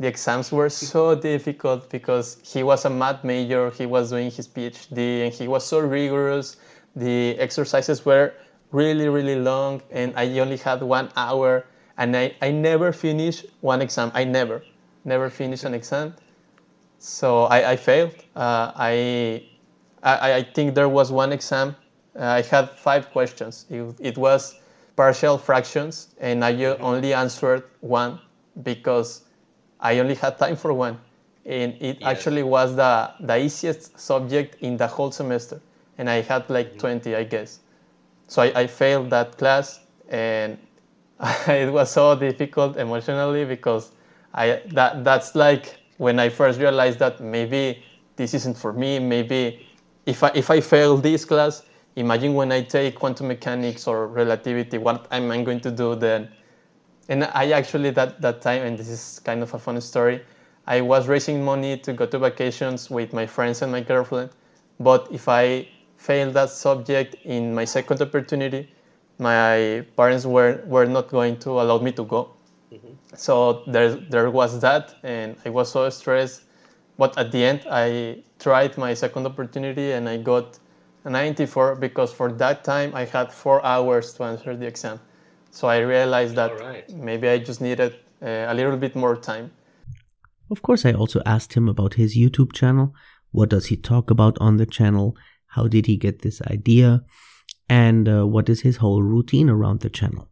[0.00, 4.46] the exams were so difficult because he was a math major, he was doing his
[4.46, 6.56] PhD, and he was so rigorous.
[6.94, 8.32] The exercises were
[8.70, 11.64] really, really long, and I only had one hour,
[11.96, 14.12] and I, I never finished one exam.
[14.14, 14.62] I never,
[15.04, 16.14] never finished an exam.
[16.98, 18.14] So I, I failed.
[18.36, 19.44] Uh, I,
[20.02, 21.74] I, I think there was one exam.
[22.16, 23.66] Uh, I had five questions.
[23.68, 24.56] It, it was
[24.96, 28.20] partial fractions, and I uh, only answered one
[28.62, 29.22] because
[29.80, 30.98] I only had time for one.
[31.46, 35.60] And it actually was the, the easiest subject in the whole semester.
[35.96, 36.78] And I had like mm-hmm.
[36.78, 37.60] 20, I guess.
[38.28, 40.58] So I, I failed that class, and
[41.48, 43.90] it was so difficult emotionally because
[44.34, 47.82] I that that's like when I first realized that maybe
[48.16, 48.98] this isn't for me.
[48.98, 49.66] Maybe
[50.04, 51.64] if I if I fail this class,
[51.96, 56.28] imagine when I take quantum mechanics or relativity, what am I going to do then?
[57.08, 60.22] And I actually that that time, and this is kind of a fun story.
[60.66, 64.30] I was raising money to go to vacations with my friends and my girlfriend,
[64.78, 68.70] but if I failed that subject in my second opportunity,
[69.18, 72.30] my parents were, were not going to allow me to go.
[72.72, 72.92] Mm-hmm.
[73.16, 76.42] So there, there was that, and I was so stressed.
[76.98, 80.58] But at the end, I tried my second opportunity and I got
[81.04, 85.00] a 94 because for that time I had four hours to answer the exam.
[85.50, 86.90] So I realized that Alright.
[86.90, 89.50] maybe I just needed uh, a little bit more time.
[90.50, 92.94] Of course, I also asked him about his YouTube channel.
[93.32, 95.16] What does he talk about on the channel?
[95.48, 97.04] How did he get this idea?
[97.68, 100.28] And uh, what is his whole routine around the channel?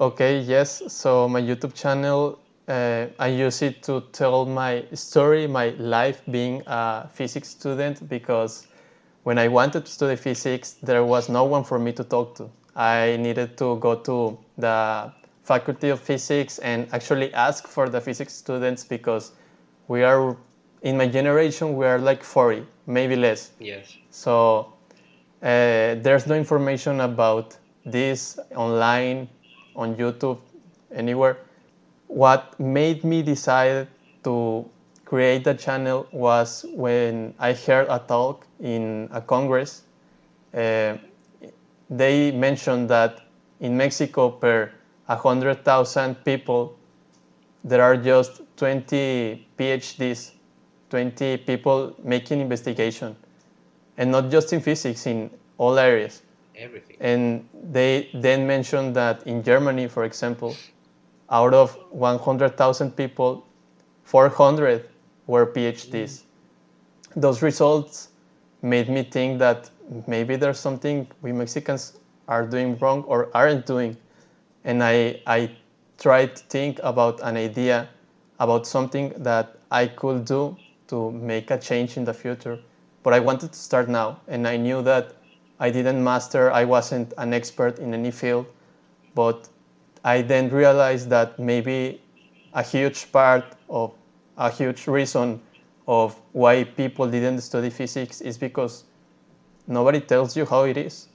[0.00, 0.82] Okay, yes.
[0.88, 6.62] So my YouTube channel, uh, I use it to tell my story, my life being
[6.66, 8.66] a physics student, because
[9.24, 12.48] when I wanted to study physics, there was no one for me to talk to.
[12.76, 18.32] I needed to go to the faculty of physics and actually ask for the physics
[18.32, 19.32] students because
[19.88, 20.36] we are,
[20.82, 23.50] in my generation, we are like 40, maybe less.
[23.58, 23.96] Yes.
[24.10, 24.72] So
[25.42, 29.28] uh, there's no information about this online,
[29.74, 30.38] on YouTube,
[30.94, 31.38] anywhere.
[32.06, 33.88] What made me decide
[34.24, 34.68] to
[35.04, 39.82] create the channel was when I heard a talk in a congress.
[40.54, 40.98] Uh,
[41.90, 43.20] they mentioned that
[43.58, 44.72] in Mexico, per
[45.06, 46.78] 100,000 people,
[47.64, 50.32] there are just 20 PhDs,
[50.88, 53.16] 20 people making investigation
[53.98, 56.22] and not just in physics, in all areas.
[56.56, 56.96] Everything.
[57.00, 60.56] And they then mentioned that in Germany, for example,
[61.30, 63.46] out of 100,000 people,
[64.04, 64.88] 400
[65.26, 65.90] were PhDs.
[65.92, 66.24] Mm.
[67.16, 68.08] Those results
[68.62, 69.70] made me think that
[70.06, 71.98] maybe there's something we Mexicans
[72.28, 73.96] are doing wrong or aren't doing.
[74.64, 75.50] And I, I
[75.98, 77.88] tried to think about an idea,
[78.38, 80.56] about something that I could do
[80.88, 82.58] to make a change in the future.
[83.02, 85.14] But I wanted to start now, and I knew that
[85.58, 88.46] I didn't master, I wasn't an expert in any field,
[89.14, 89.48] but
[90.04, 92.00] I then realized that maybe
[92.54, 93.92] a huge part of
[94.36, 95.40] a huge reason
[95.86, 98.84] of why people didn't study physics is because
[99.70, 101.08] nobody tells you how it is.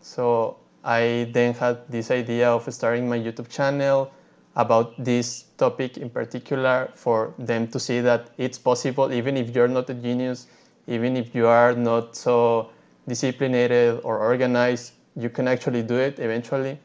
[0.00, 4.12] So I then had this idea of starting my YouTube channel
[4.54, 9.68] about this topic in particular for them to see that it's possible even if you're
[9.68, 10.46] not a genius,
[10.86, 12.70] even if you are not so
[13.08, 16.78] disciplined or organized, you can actually do it eventually.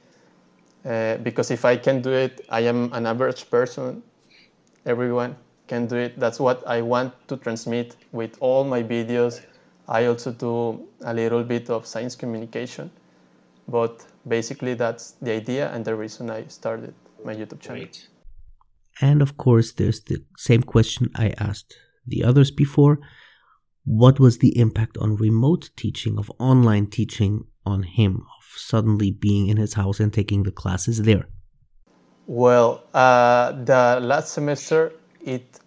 [0.84, 4.02] Uh, because if I can do it, I am an average person.
[4.86, 5.36] Everyone
[5.68, 6.20] can do it.
[6.20, 9.42] That's what I want to transmit with all my videos.
[9.88, 12.92] I also do a little bit of science communication,
[13.68, 17.84] but basically that's the idea and the reason I started my YouTube channel.
[17.84, 18.08] Great.
[19.02, 23.00] And of course, there's the same question I asked the others before.
[23.86, 29.48] What was the impact on remote teaching, of online teaching on him, of suddenly being
[29.48, 31.28] in his house and taking the classes there?
[32.28, 35.60] Well, uh, the last semester it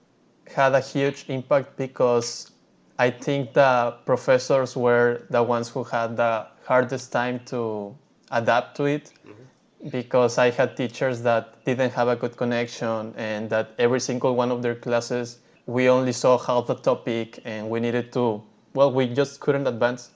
[0.47, 2.51] had a huge impact because
[2.99, 7.95] I think the professors were the ones who had the hardest time to
[8.31, 9.89] adapt to it mm-hmm.
[9.89, 14.51] because I had teachers that didn't have a good connection and that every single one
[14.53, 18.43] of their classes we only saw half the topic and we needed to
[18.75, 20.11] well we just couldn't advance.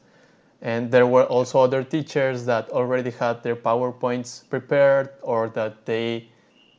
[0.61, 6.29] And there were also other teachers that already had their powerpoints prepared or that they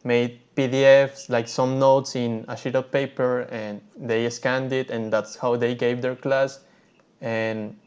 [0.04, 5.12] made pdfs like some notes in a sheet of paper and they scanned it and
[5.12, 6.60] that's how they gave their class.
[7.22, 7.78] And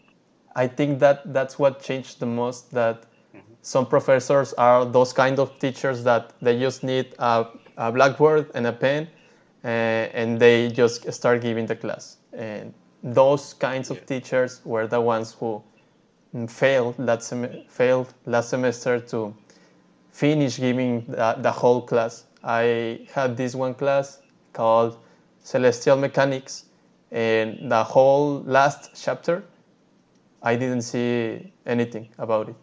[0.54, 3.04] i think that that's what changed the most that
[3.62, 7.46] some professors are those kind of teachers that they just need a,
[7.76, 9.08] a blackboard and a pen
[9.64, 12.16] uh, and they just start giving the class.
[12.32, 15.62] And those kinds of teachers were the ones who
[16.34, 19.34] mm, failed that sem- failed last semester to
[20.12, 22.26] finish giving the, the whole class.
[22.44, 24.20] I had this one class
[24.52, 24.98] called
[25.42, 26.66] Celestial Mechanics,
[27.10, 29.42] and the whole last chapter,
[30.42, 32.56] I didn't see anything about it.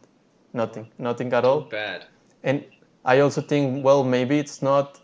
[0.54, 1.62] Nothing, nothing at all.
[1.62, 2.06] Bad.
[2.44, 2.66] And
[3.06, 5.00] I also think, well, maybe it's not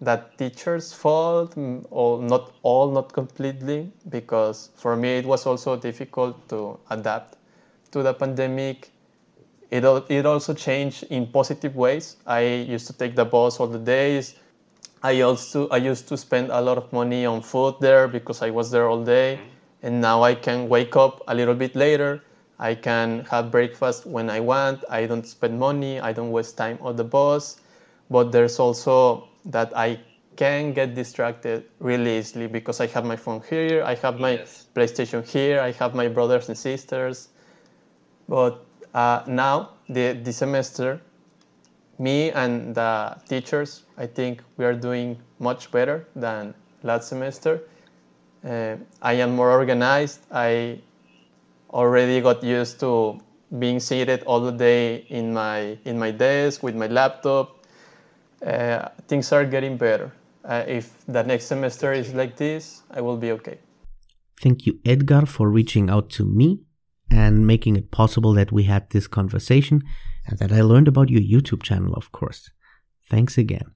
[0.00, 5.76] that teacher's fault, mm, or not all, not completely, because for me it was also
[5.76, 7.36] difficult to adapt
[7.90, 8.90] to the pandemic.
[9.70, 12.16] It, it also changed in positive ways.
[12.26, 14.34] I used to take the bus all the days.
[15.02, 18.50] I also I used to spend a lot of money on food there because I
[18.50, 19.86] was there all day, mm-hmm.
[19.86, 22.22] and now I can wake up a little bit later.
[22.58, 24.84] I can have breakfast when I want.
[24.90, 26.00] I don't spend money.
[26.00, 27.60] I don't waste time on the bus.
[28.10, 30.00] But there's also that I
[30.36, 33.84] can get distracted really easily because I have my phone here.
[33.84, 34.66] I have my Yes.
[34.74, 35.60] PlayStation here.
[35.60, 37.28] I have my brothers and sisters.
[38.28, 38.64] But
[38.94, 41.00] uh, now the the semester,
[41.98, 47.62] me and the teachers, I think we are doing much better than last semester.
[48.44, 50.20] Uh, I am more organized.
[50.30, 50.80] I
[51.70, 53.20] already got used to
[53.58, 57.64] being seated all the day in my in my desk with my laptop.
[58.44, 60.12] Uh, things are getting better.
[60.44, 63.58] Uh, if the next semester is like this, I will be okay.
[64.40, 66.67] Thank you, Edgar, for reaching out to me
[67.10, 69.82] and making it possible that we had this conversation
[70.26, 72.50] and that I learned about your YouTube channel, of course.
[73.08, 73.72] Thanks again.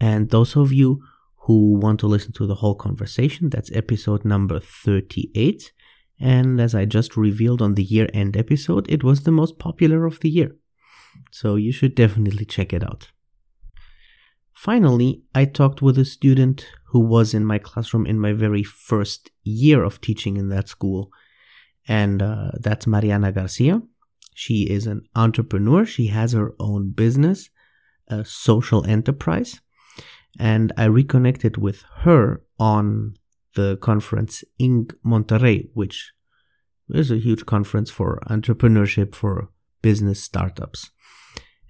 [0.00, 1.02] And those of you
[1.44, 5.72] who want to listen to the whole conversation, that's episode number 38.
[6.18, 10.06] And as I just revealed on the year end episode, it was the most popular
[10.06, 10.56] of the year.
[11.30, 13.10] So you should definitely check it out.
[14.52, 19.30] Finally, I talked with a student who was in my classroom in my very first
[19.42, 21.10] year of teaching in that school.
[21.88, 23.82] And uh, that's Mariana Garcia.
[24.34, 25.84] She is an entrepreneur.
[25.84, 27.50] She has her own business,
[28.08, 29.60] a social enterprise.
[30.38, 33.16] And I reconnected with her on
[33.54, 36.12] the conference in Monterrey, which
[36.88, 39.50] is a huge conference for entrepreneurship for
[39.82, 40.90] business startups.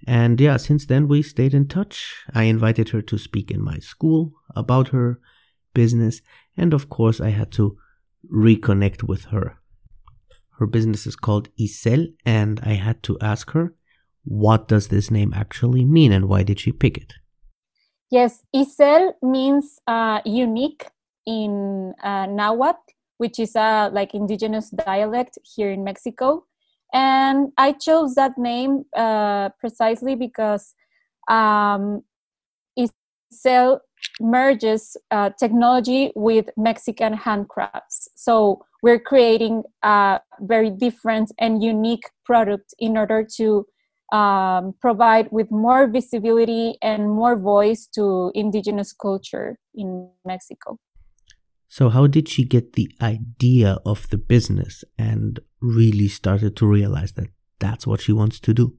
[0.07, 2.25] And yeah, since then we stayed in touch.
[2.33, 5.19] I invited her to speak in my school about her
[5.73, 6.21] business,
[6.57, 7.77] and of course, I had to
[8.31, 9.60] reconnect with her.
[10.61, 13.73] Her business is called Isel, and I had to ask her,
[14.23, 17.13] what does this name actually mean and why did she pick it?
[18.11, 20.85] Yes, Isel means uh, unique
[21.25, 22.77] in uh, Nahuatl,
[23.17, 26.45] which is a like indigenous dialect here in Mexico
[26.93, 30.75] and I chose that name uh, precisely because
[31.27, 32.03] um,
[32.77, 33.79] Isel
[34.19, 38.07] merges uh, technology with Mexican handcrafts.
[38.15, 43.65] So we're creating a very different and unique product in order to
[44.11, 50.77] um, provide with more visibility and more voice to indigenous culture in Mexico.
[51.67, 57.13] So, how did she get the idea of the business and really started to realize
[57.13, 57.29] that
[57.59, 58.75] that's what she wants to do?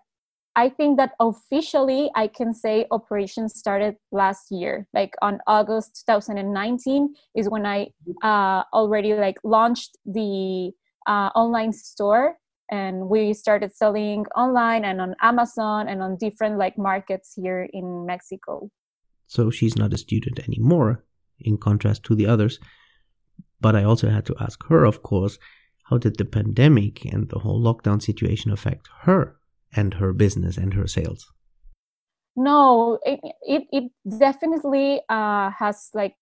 [0.55, 7.13] I think that officially I can say operations started last year, like on August 2019
[7.35, 7.87] is when I
[8.23, 10.71] uh, already like launched the
[11.07, 12.38] uh, online store
[12.71, 18.05] and we started selling online and on Amazon and on different like markets here in
[18.05, 18.69] Mexico.
[19.27, 21.03] So she's not a student anymore,
[21.39, 22.59] in contrast to the others.
[23.61, 25.37] But I also had to ask her, of course,
[25.89, 29.39] how did the pandemic and the whole lockdown situation affect her?
[29.73, 31.31] and her business and her sales
[32.35, 36.15] no it it, it definitely uh, has like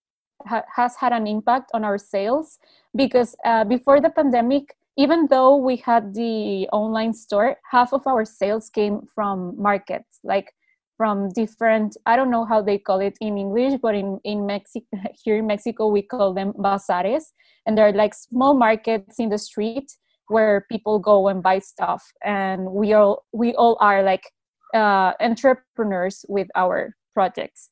[0.46, 2.60] ha- has had an impact on our sales
[2.96, 8.26] because uh, before the pandemic even though we had the online store half of our
[8.26, 10.54] sales came from markets like
[10.98, 14.88] from different i don't know how they call it in english but in in mexico
[15.24, 17.26] here in mexico we call them bazares.
[17.68, 19.92] And they're like small markets in the street
[20.28, 22.12] where people go and buy stuff.
[22.24, 24.32] And we all we all are like
[24.74, 27.70] uh, entrepreneurs with our projects.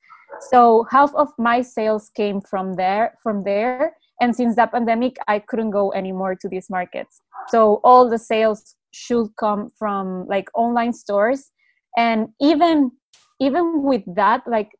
[0.52, 5.40] So half of my sales came from there from there and since the pandemic i
[5.40, 7.22] couldn't go anymore to these markets.
[7.48, 11.52] So all the sales should come from like online stores.
[11.98, 12.92] And even
[13.40, 14.72] even with that like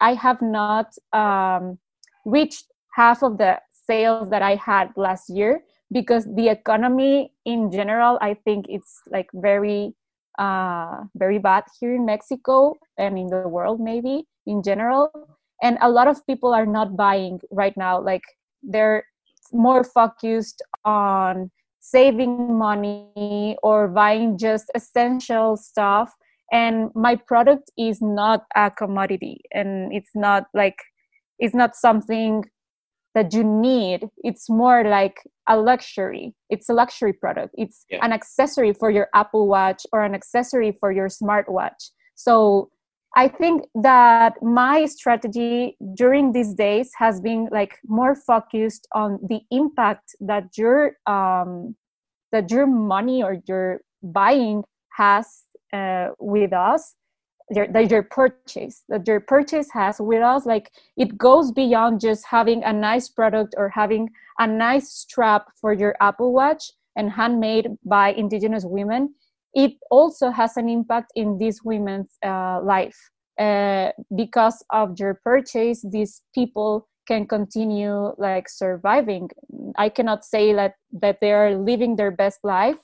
[0.00, 1.78] i have not um,
[2.24, 5.60] reached half of the sales that i had last year
[5.92, 9.94] because the economy in general i think it's like very
[10.38, 15.12] uh, very bad here in mexico and in the world maybe in general.
[15.62, 18.00] And a lot of people are not buying right now.
[18.00, 18.24] Like
[18.62, 19.04] they're
[19.52, 21.50] more focused on
[21.80, 26.12] saving money or buying just essential stuff.
[26.52, 30.76] And my product is not a commodity and it's not like
[31.38, 32.44] it's not something
[33.14, 34.08] that you need.
[34.18, 35.16] It's more like
[35.48, 36.34] a luxury.
[36.50, 37.54] It's a luxury product.
[37.56, 38.04] It's yeah.
[38.04, 41.90] an accessory for your apple watch or an accessory for your smartwatch.
[42.14, 42.70] So
[43.16, 49.40] I think that my strategy during these days has been like more focused on the
[49.50, 51.74] impact that your um,
[52.32, 54.62] that your money or your buying
[54.96, 56.94] has uh, with us
[57.50, 60.46] your, that your purchase that your purchase has with us.
[60.46, 65.72] Like it goes beyond just having a nice product or having a nice strap for
[65.72, 69.14] your apple watch and handmade by indigenous women
[69.54, 72.98] it also has an impact in these women's uh, life
[73.38, 79.30] uh, because of your purchase these people can continue like surviving.
[79.76, 82.78] I cannot say that that they are living their best life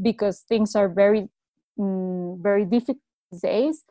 [0.00, 1.28] because things are very
[1.78, 2.98] mm, very difficult
[3.42, 3.84] days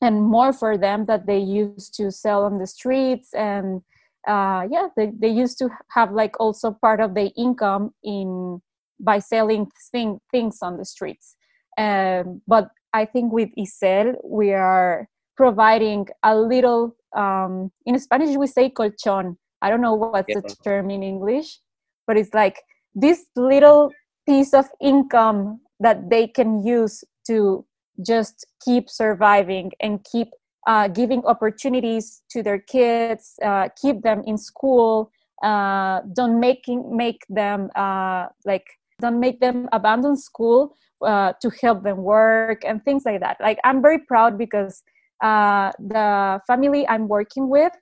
[0.00, 3.82] and more for them that they used to sell on the streets and
[4.26, 8.60] uh, yeah they, they used to have like also part of the income in
[8.98, 11.36] by selling thing, things on the streets
[11.78, 18.46] um, but i think with isel we are providing a little um, in spanish we
[18.46, 20.40] say colchon i don't know what's yeah.
[20.40, 21.60] the term in english
[22.06, 22.62] but it's like
[22.94, 23.90] this little
[24.26, 27.64] piece of income that they can use to
[28.04, 30.28] just keep surviving and keep
[30.66, 35.10] uh, giving opportunities to their kids uh, keep them in school
[35.42, 38.66] uh, don't making make them uh, like
[39.00, 40.74] don't make them abandon school
[41.04, 43.36] uh, to help them work and things like that.
[43.40, 44.82] Like i'm very proud because
[45.22, 47.72] uh, the family i'm working with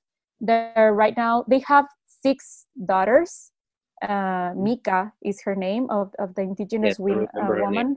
[0.41, 3.51] they're right now they have six daughters.
[4.57, 7.97] Mika is her name of, of the indigenous women, woman.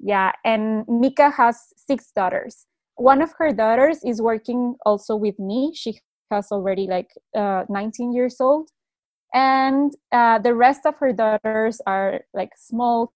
[0.00, 2.66] Yeah and mika has six daughters.
[2.96, 5.72] One of her daughters is working also with me.
[5.74, 8.70] She has already like uh, 19 years old.
[9.34, 13.12] And uh, the rest of her daughters are like small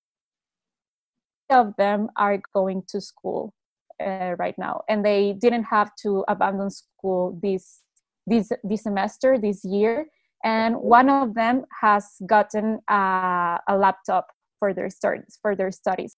[1.51, 3.53] of them are going to school
[4.01, 4.83] uh, right now.
[4.89, 7.83] And they didn't have to abandon school this
[8.27, 10.07] this this semester this year.
[10.45, 14.29] And one of them has gotten uh, a laptop
[14.59, 16.17] for their studies for their studies.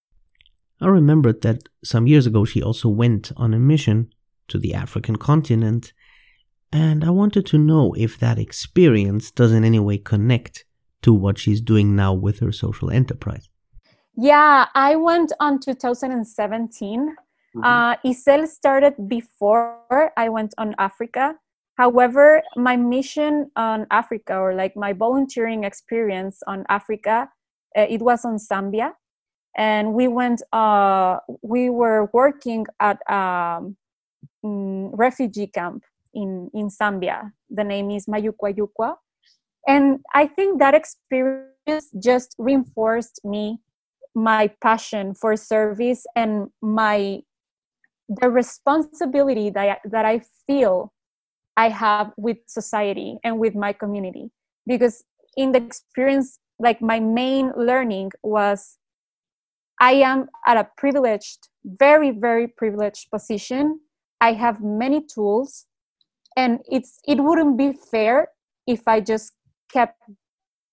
[0.81, 4.13] I remembered that some years ago she also went on a mission
[4.49, 5.93] to the African continent,
[6.73, 10.65] and I wanted to know if that experience does in any way connect
[11.03, 13.49] to what she's doing now with her social enterprise.
[14.17, 17.17] Yeah, I went on 2017.
[17.57, 17.65] Mm-hmm.
[17.65, 21.37] Uh, Isel started before I went on Africa.
[21.77, 27.29] However, my mission on Africa, or like my volunteering experience on Africa,
[27.77, 28.93] uh, it was on Zambia
[29.57, 33.77] and we went uh, we were working at a um,
[34.45, 38.97] mm, refugee camp in in zambia the name is Mayukwayukwa
[39.67, 43.61] and i think that experience just reinforced me
[44.15, 47.21] my passion for service and my
[48.09, 50.93] the responsibility that I, that I feel
[51.57, 54.31] I have with society and with my community
[54.67, 55.05] because
[55.37, 58.79] in the experience like my main learning was
[59.81, 63.81] I am at a privileged, very, very privileged position.
[64.21, 65.67] I have many tools,
[66.37, 68.29] and it's it wouldn't be fair
[68.67, 69.33] if I just
[69.73, 70.01] kept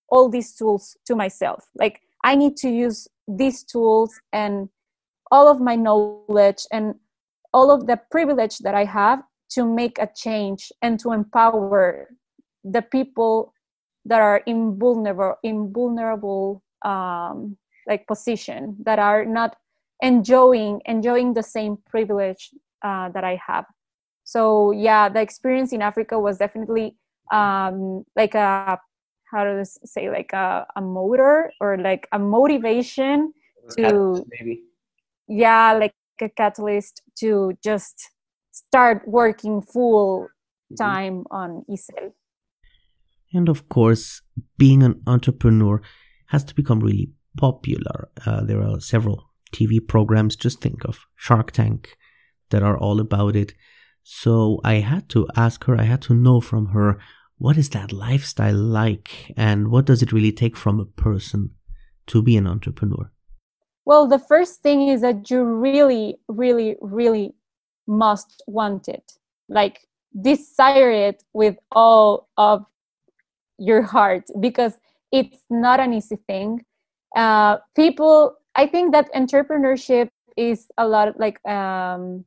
[0.08, 1.64] all these tools to myself.
[1.74, 4.68] Like I need to use these tools and
[5.30, 6.94] all of my knowledge and
[7.52, 12.08] all of the privilege that I have to make a change and to empower
[12.64, 13.52] the people
[14.04, 17.56] that are invulnerable, invulnerable um,
[17.86, 19.56] like position that are not
[20.02, 22.50] enjoying enjoying the same privilege
[22.84, 23.64] uh, that I have.
[24.24, 26.96] So yeah, the experience in Africa was definitely
[27.32, 28.78] um, like a
[29.32, 33.32] how to say like a, a motor or like a motivation
[33.76, 34.62] to maybe
[35.28, 38.10] yeah like a catalyst to just
[38.52, 40.74] start working full mm-hmm.
[40.74, 41.36] time mm-hmm.
[41.36, 42.12] on Isel.
[43.32, 44.20] And of course,
[44.58, 45.80] being an entrepreneur
[46.28, 48.10] has to become really popular.
[48.26, 49.24] Uh, there are several
[49.54, 51.96] TV programs, just think of Shark Tank,
[52.50, 53.54] that are all about it.
[54.02, 56.98] So I had to ask her, I had to know from her,
[57.42, 61.50] what is that lifestyle like and what does it really take from a person
[62.06, 63.10] to be an entrepreneur?
[63.84, 67.34] Well, the first thing is that you really, really, really
[67.88, 69.14] must want it.
[69.48, 69.88] Like,
[70.20, 72.64] desire it with all of
[73.58, 74.74] your heart because
[75.10, 76.64] it's not an easy thing
[77.16, 82.24] uh, people i think that entrepreneurship is a lot of like um,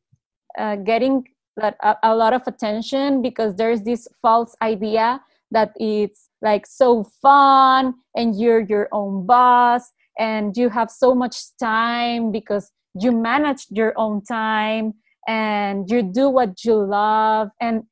[0.58, 6.30] uh, getting that a, a, lot of attention because there's this false idea that it's
[6.42, 12.72] like so fun and you're your own boss and you have so much time because
[12.94, 14.94] you manage your own time
[15.28, 17.84] and you do what you love and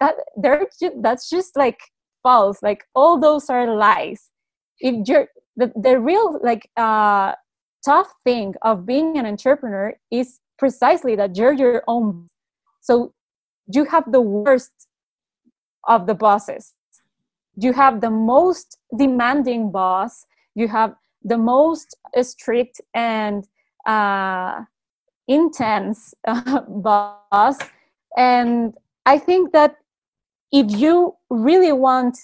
[0.00, 0.66] that they're
[1.00, 1.78] that's just like
[2.22, 2.62] false.
[2.62, 4.30] Like all those are lies.
[4.80, 7.34] If you're the, the real like uh
[7.84, 12.28] tough thing of being an entrepreneur is precisely that you're your own
[12.88, 13.12] so
[13.70, 14.72] you have the worst
[15.86, 16.74] of the bosses?
[17.56, 20.24] You have the most demanding boss?
[20.54, 23.46] You have the most strict and
[23.86, 24.62] uh,
[25.26, 27.58] intense uh, boss.
[28.16, 28.74] And
[29.06, 29.72] i think that
[30.60, 32.14] if you really want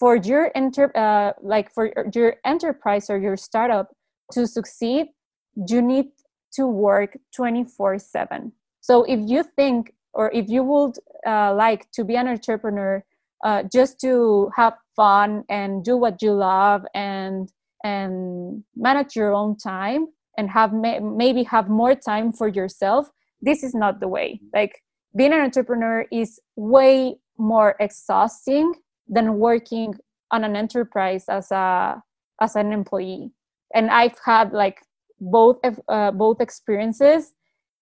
[0.00, 1.84] for your enter uh, like for
[2.14, 3.88] your enterprise or your startup
[4.32, 5.06] to succeed
[5.72, 6.06] you need
[6.56, 8.52] to work 24 7
[8.88, 9.80] so if you think
[10.14, 10.94] or if you would
[11.26, 13.04] uh, like to be an entrepreneur
[13.44, 17.52] uh, just to have fun and do what you love and
[17.84, 18.12] and
[18.74, 20.02] manage your own time
[20.36, 23.10] and have may- maybe have more time for yourself
[23.40, 24.40] this is not the way.
[24.54, 24.82] Like
[25.16, 28.74] being an entrepreneur is way more exhausting
[29.08, 29.94] than working
[30.30, 32.02] on an enterprise as a
[32.40, 33.32] as an employee.
[33.74, 34.82] And i've had like
[35.20, 35.58] both
[35.88, 37.32] uh, both experiences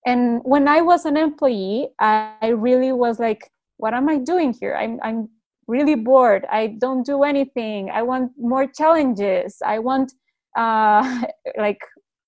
[0.06, 4.74] and when i was an employee i really was like what am i doing here?
[4.76, 5.28] I'm i'm
[5.68, 6.46] really bored.
[6.48, 7.90] I don't do anything.
[7.90, 9.56] I want more challenges.
[9.64, 10.12] I want
[10.56, 11.24] uh
[11.58, 11.80] like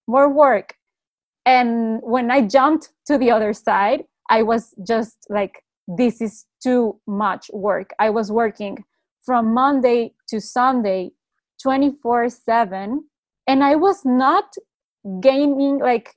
[0.07, 0.75] more work.
[1.47, 7.01] And when i jumped to the other side i was just like this is too
[7.07, 7.91] much work.
[7.99, 8.85] I was working
[9.25, 11.11] from monday to sunday
[11.63, 13.05] 24 7
[13.47, 14.55] and i was not
[15.21, 16.15] gaining like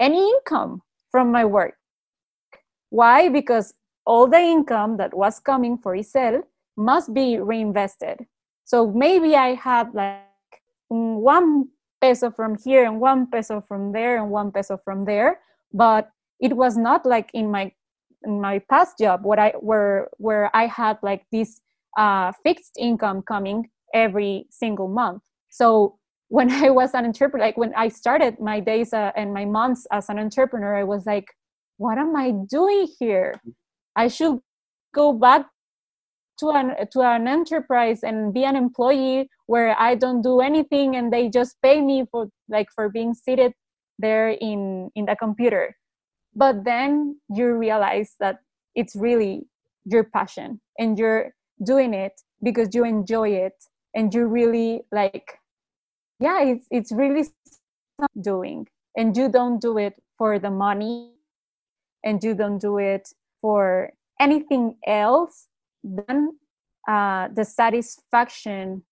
[0.00, 0.80] any income
[1.14, 1.74] from my work
[2.94, 3.74] why because
[4.06, 6.42] all the income that was coming for Isel
[6.76, 8.26] must be reinvested.
[8.64, 10.22] So maybe I had like
[10.88, 11.68] one
[12.00, 15.40] peso from here and one peso from there and one peso from there,
[15.72, 16.10] but
[16.40, 17.72] it was not like in my
[18.24, 21.60] in my past job what I where where I had like this
[21.98, 25.22] uh, fixed income coming every single month.
[25.50, 25.98] So
[26.28, 29.86] when I was an entrepreneur, like when I started my days uh, and my months
[29.92, 31.26] as an entrepreneur, I was like,
[31.76, 33.40] what am I doing here?
[33.96, 34.38] I should
[34.94, 35.46] go back
[36.40, 41.12] to an to an enterprise and be an employee where I don't do anything and
[41.12, 43.52] they just pay me for like for being seated
[43.98, 45.76] there in in the computer.
[46.34, 48.38] But then you realize that
[48.74, 49.46] it's really
[49.84, 51.32] your passion and you're
[51.64, 53.54] doing it because you enjoy it
[53.94, 55.38] and you really like
[56.20, 57.24] yeah it's it's really
[58.20, 58.66] doing.
[58.96, 61.10] And you don't do it for the money.
[62.04, 63.08] And you don't do it
[63.40, 65.48] for anything else
[65.82, 66.38] than
[66.86, 68.82] uh, the satisfaction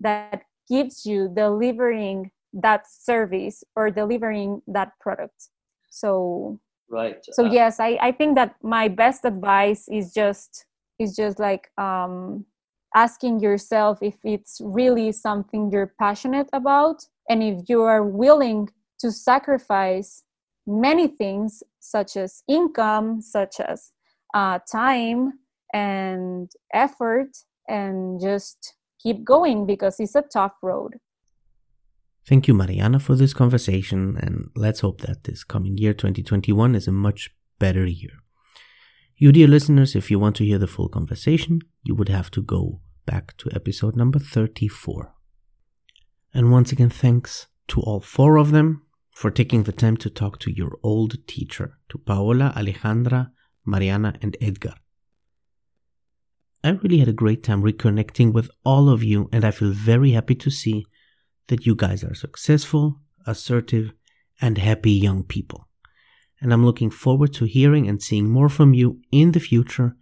[0.00, 5.48] that gives you delivering that service or delivering that product.
[5.90, 6.60] So
[6.90, 7.16] right.
[7.32, 10.66] so uh, yes I, I think that my best advice is just
[10.98, 12.44] is just like um
[12.94, 18.68] asking yourself if it's really something you're passionate about and if you are willing
[18.98, 20.24] to sacrifice
[20.66, 23.92] many things such as income such as
[24.34, 25.32] uh, time
[25.72, 27.30] and effort
[27.68, 30.94] and just keep going because it's a tough road
[32.24, 36.86] Thank you, Mariana, for this conversation, and let's hope that this coming year, 2021, is
[36.86, 38.21] a much better year.
[39.16, 42.42] You, dear listeners, if you want to hear the full conversation, you would have to
[42.42, 45.14] go back to episode number 34.
[46.34, 50.38] And once again, thanks to all four of them for taking the time to talk
[50.40, 53.30] to your old teacher, to Paola, Alejandra,
[53.66, 54.74] Mariana, and Edgar.
[56.64, 60.12] I really had a great time reconnecting with all of you, and I feel very
[60.12, 60.86] happy to see
[61.48, 63.92] that you guys are successful, assertive,
[64.40, 65.68] and happy young people.
[66.42, 69.96] And I'm looking forward to hearing and seeing more from you in the future,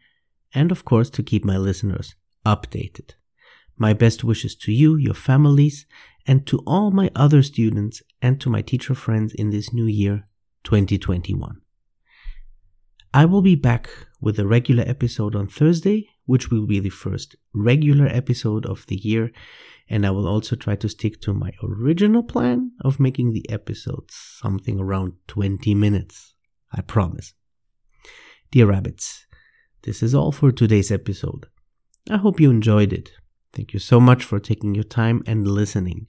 [0.55, 2.14] and of course, to keep my listeners
[2.47, 3.11] updated.
[3.76, 5.84] My best wishes to you, your families,
[6.26, 10.26] and to all my other students and to my teacher friends in this new year,
[10.64, 11.61] 2021.
[13.12, 17.36] I will be back with a regular episode on Thursday, which will be the first
[17.53, 19.30] regular episode of the year,
[19.88, 24.14] and I will also try to stick to my original plan of making the episodes
[24.14, 26.30] something around 20 minutes.
[26.73, 27.35] I promise.
[28.51, 29.27] Dear rabbits,
[29.83, 31.47] this is all for today's episode.
[32.09, 33.11] I hope you enjoyed it.
[33.53, 36.07] Thank you so much for taking your time and listening.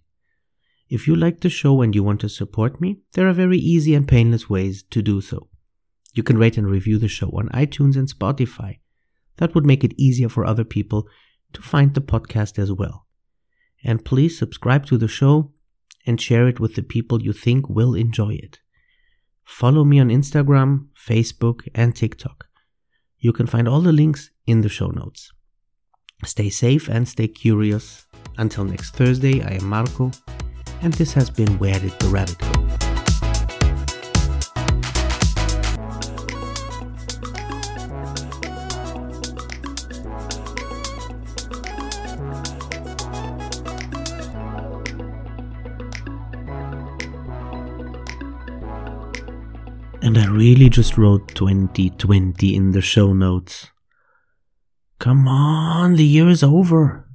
[0.90, 3.96] If you like the show and you want to support me, there are very easy
[3.96, 5.48] and painless ways to do so.
[6.14, 8.80] You can rate and review the show on iTunes and Spotify.
[9.38, 11.08] That would make it easier for other people
[11.54, 13.08] to find the podcast as well.
[13.84, 15.54] And please subscribe to the show
[16.06, 18.60] and share it with the people you think will enjoy it.
[19.44, 22.48] Follow me on Instagram, Facebook, and TikTok.
[23.20, 25.32] You can find all the links in the show notes.
[26.26, 28.08] Stay safe and stay curious.
[28.38, 30.12] Until next Thursday, I am Marco,
[30.82, 32.91] and this has been Where Did the Rabbit Go?
[50.12, 53.72] And I really just wrote 2020 in the show notes.
[55.00, 57.08] Come on, the year is over.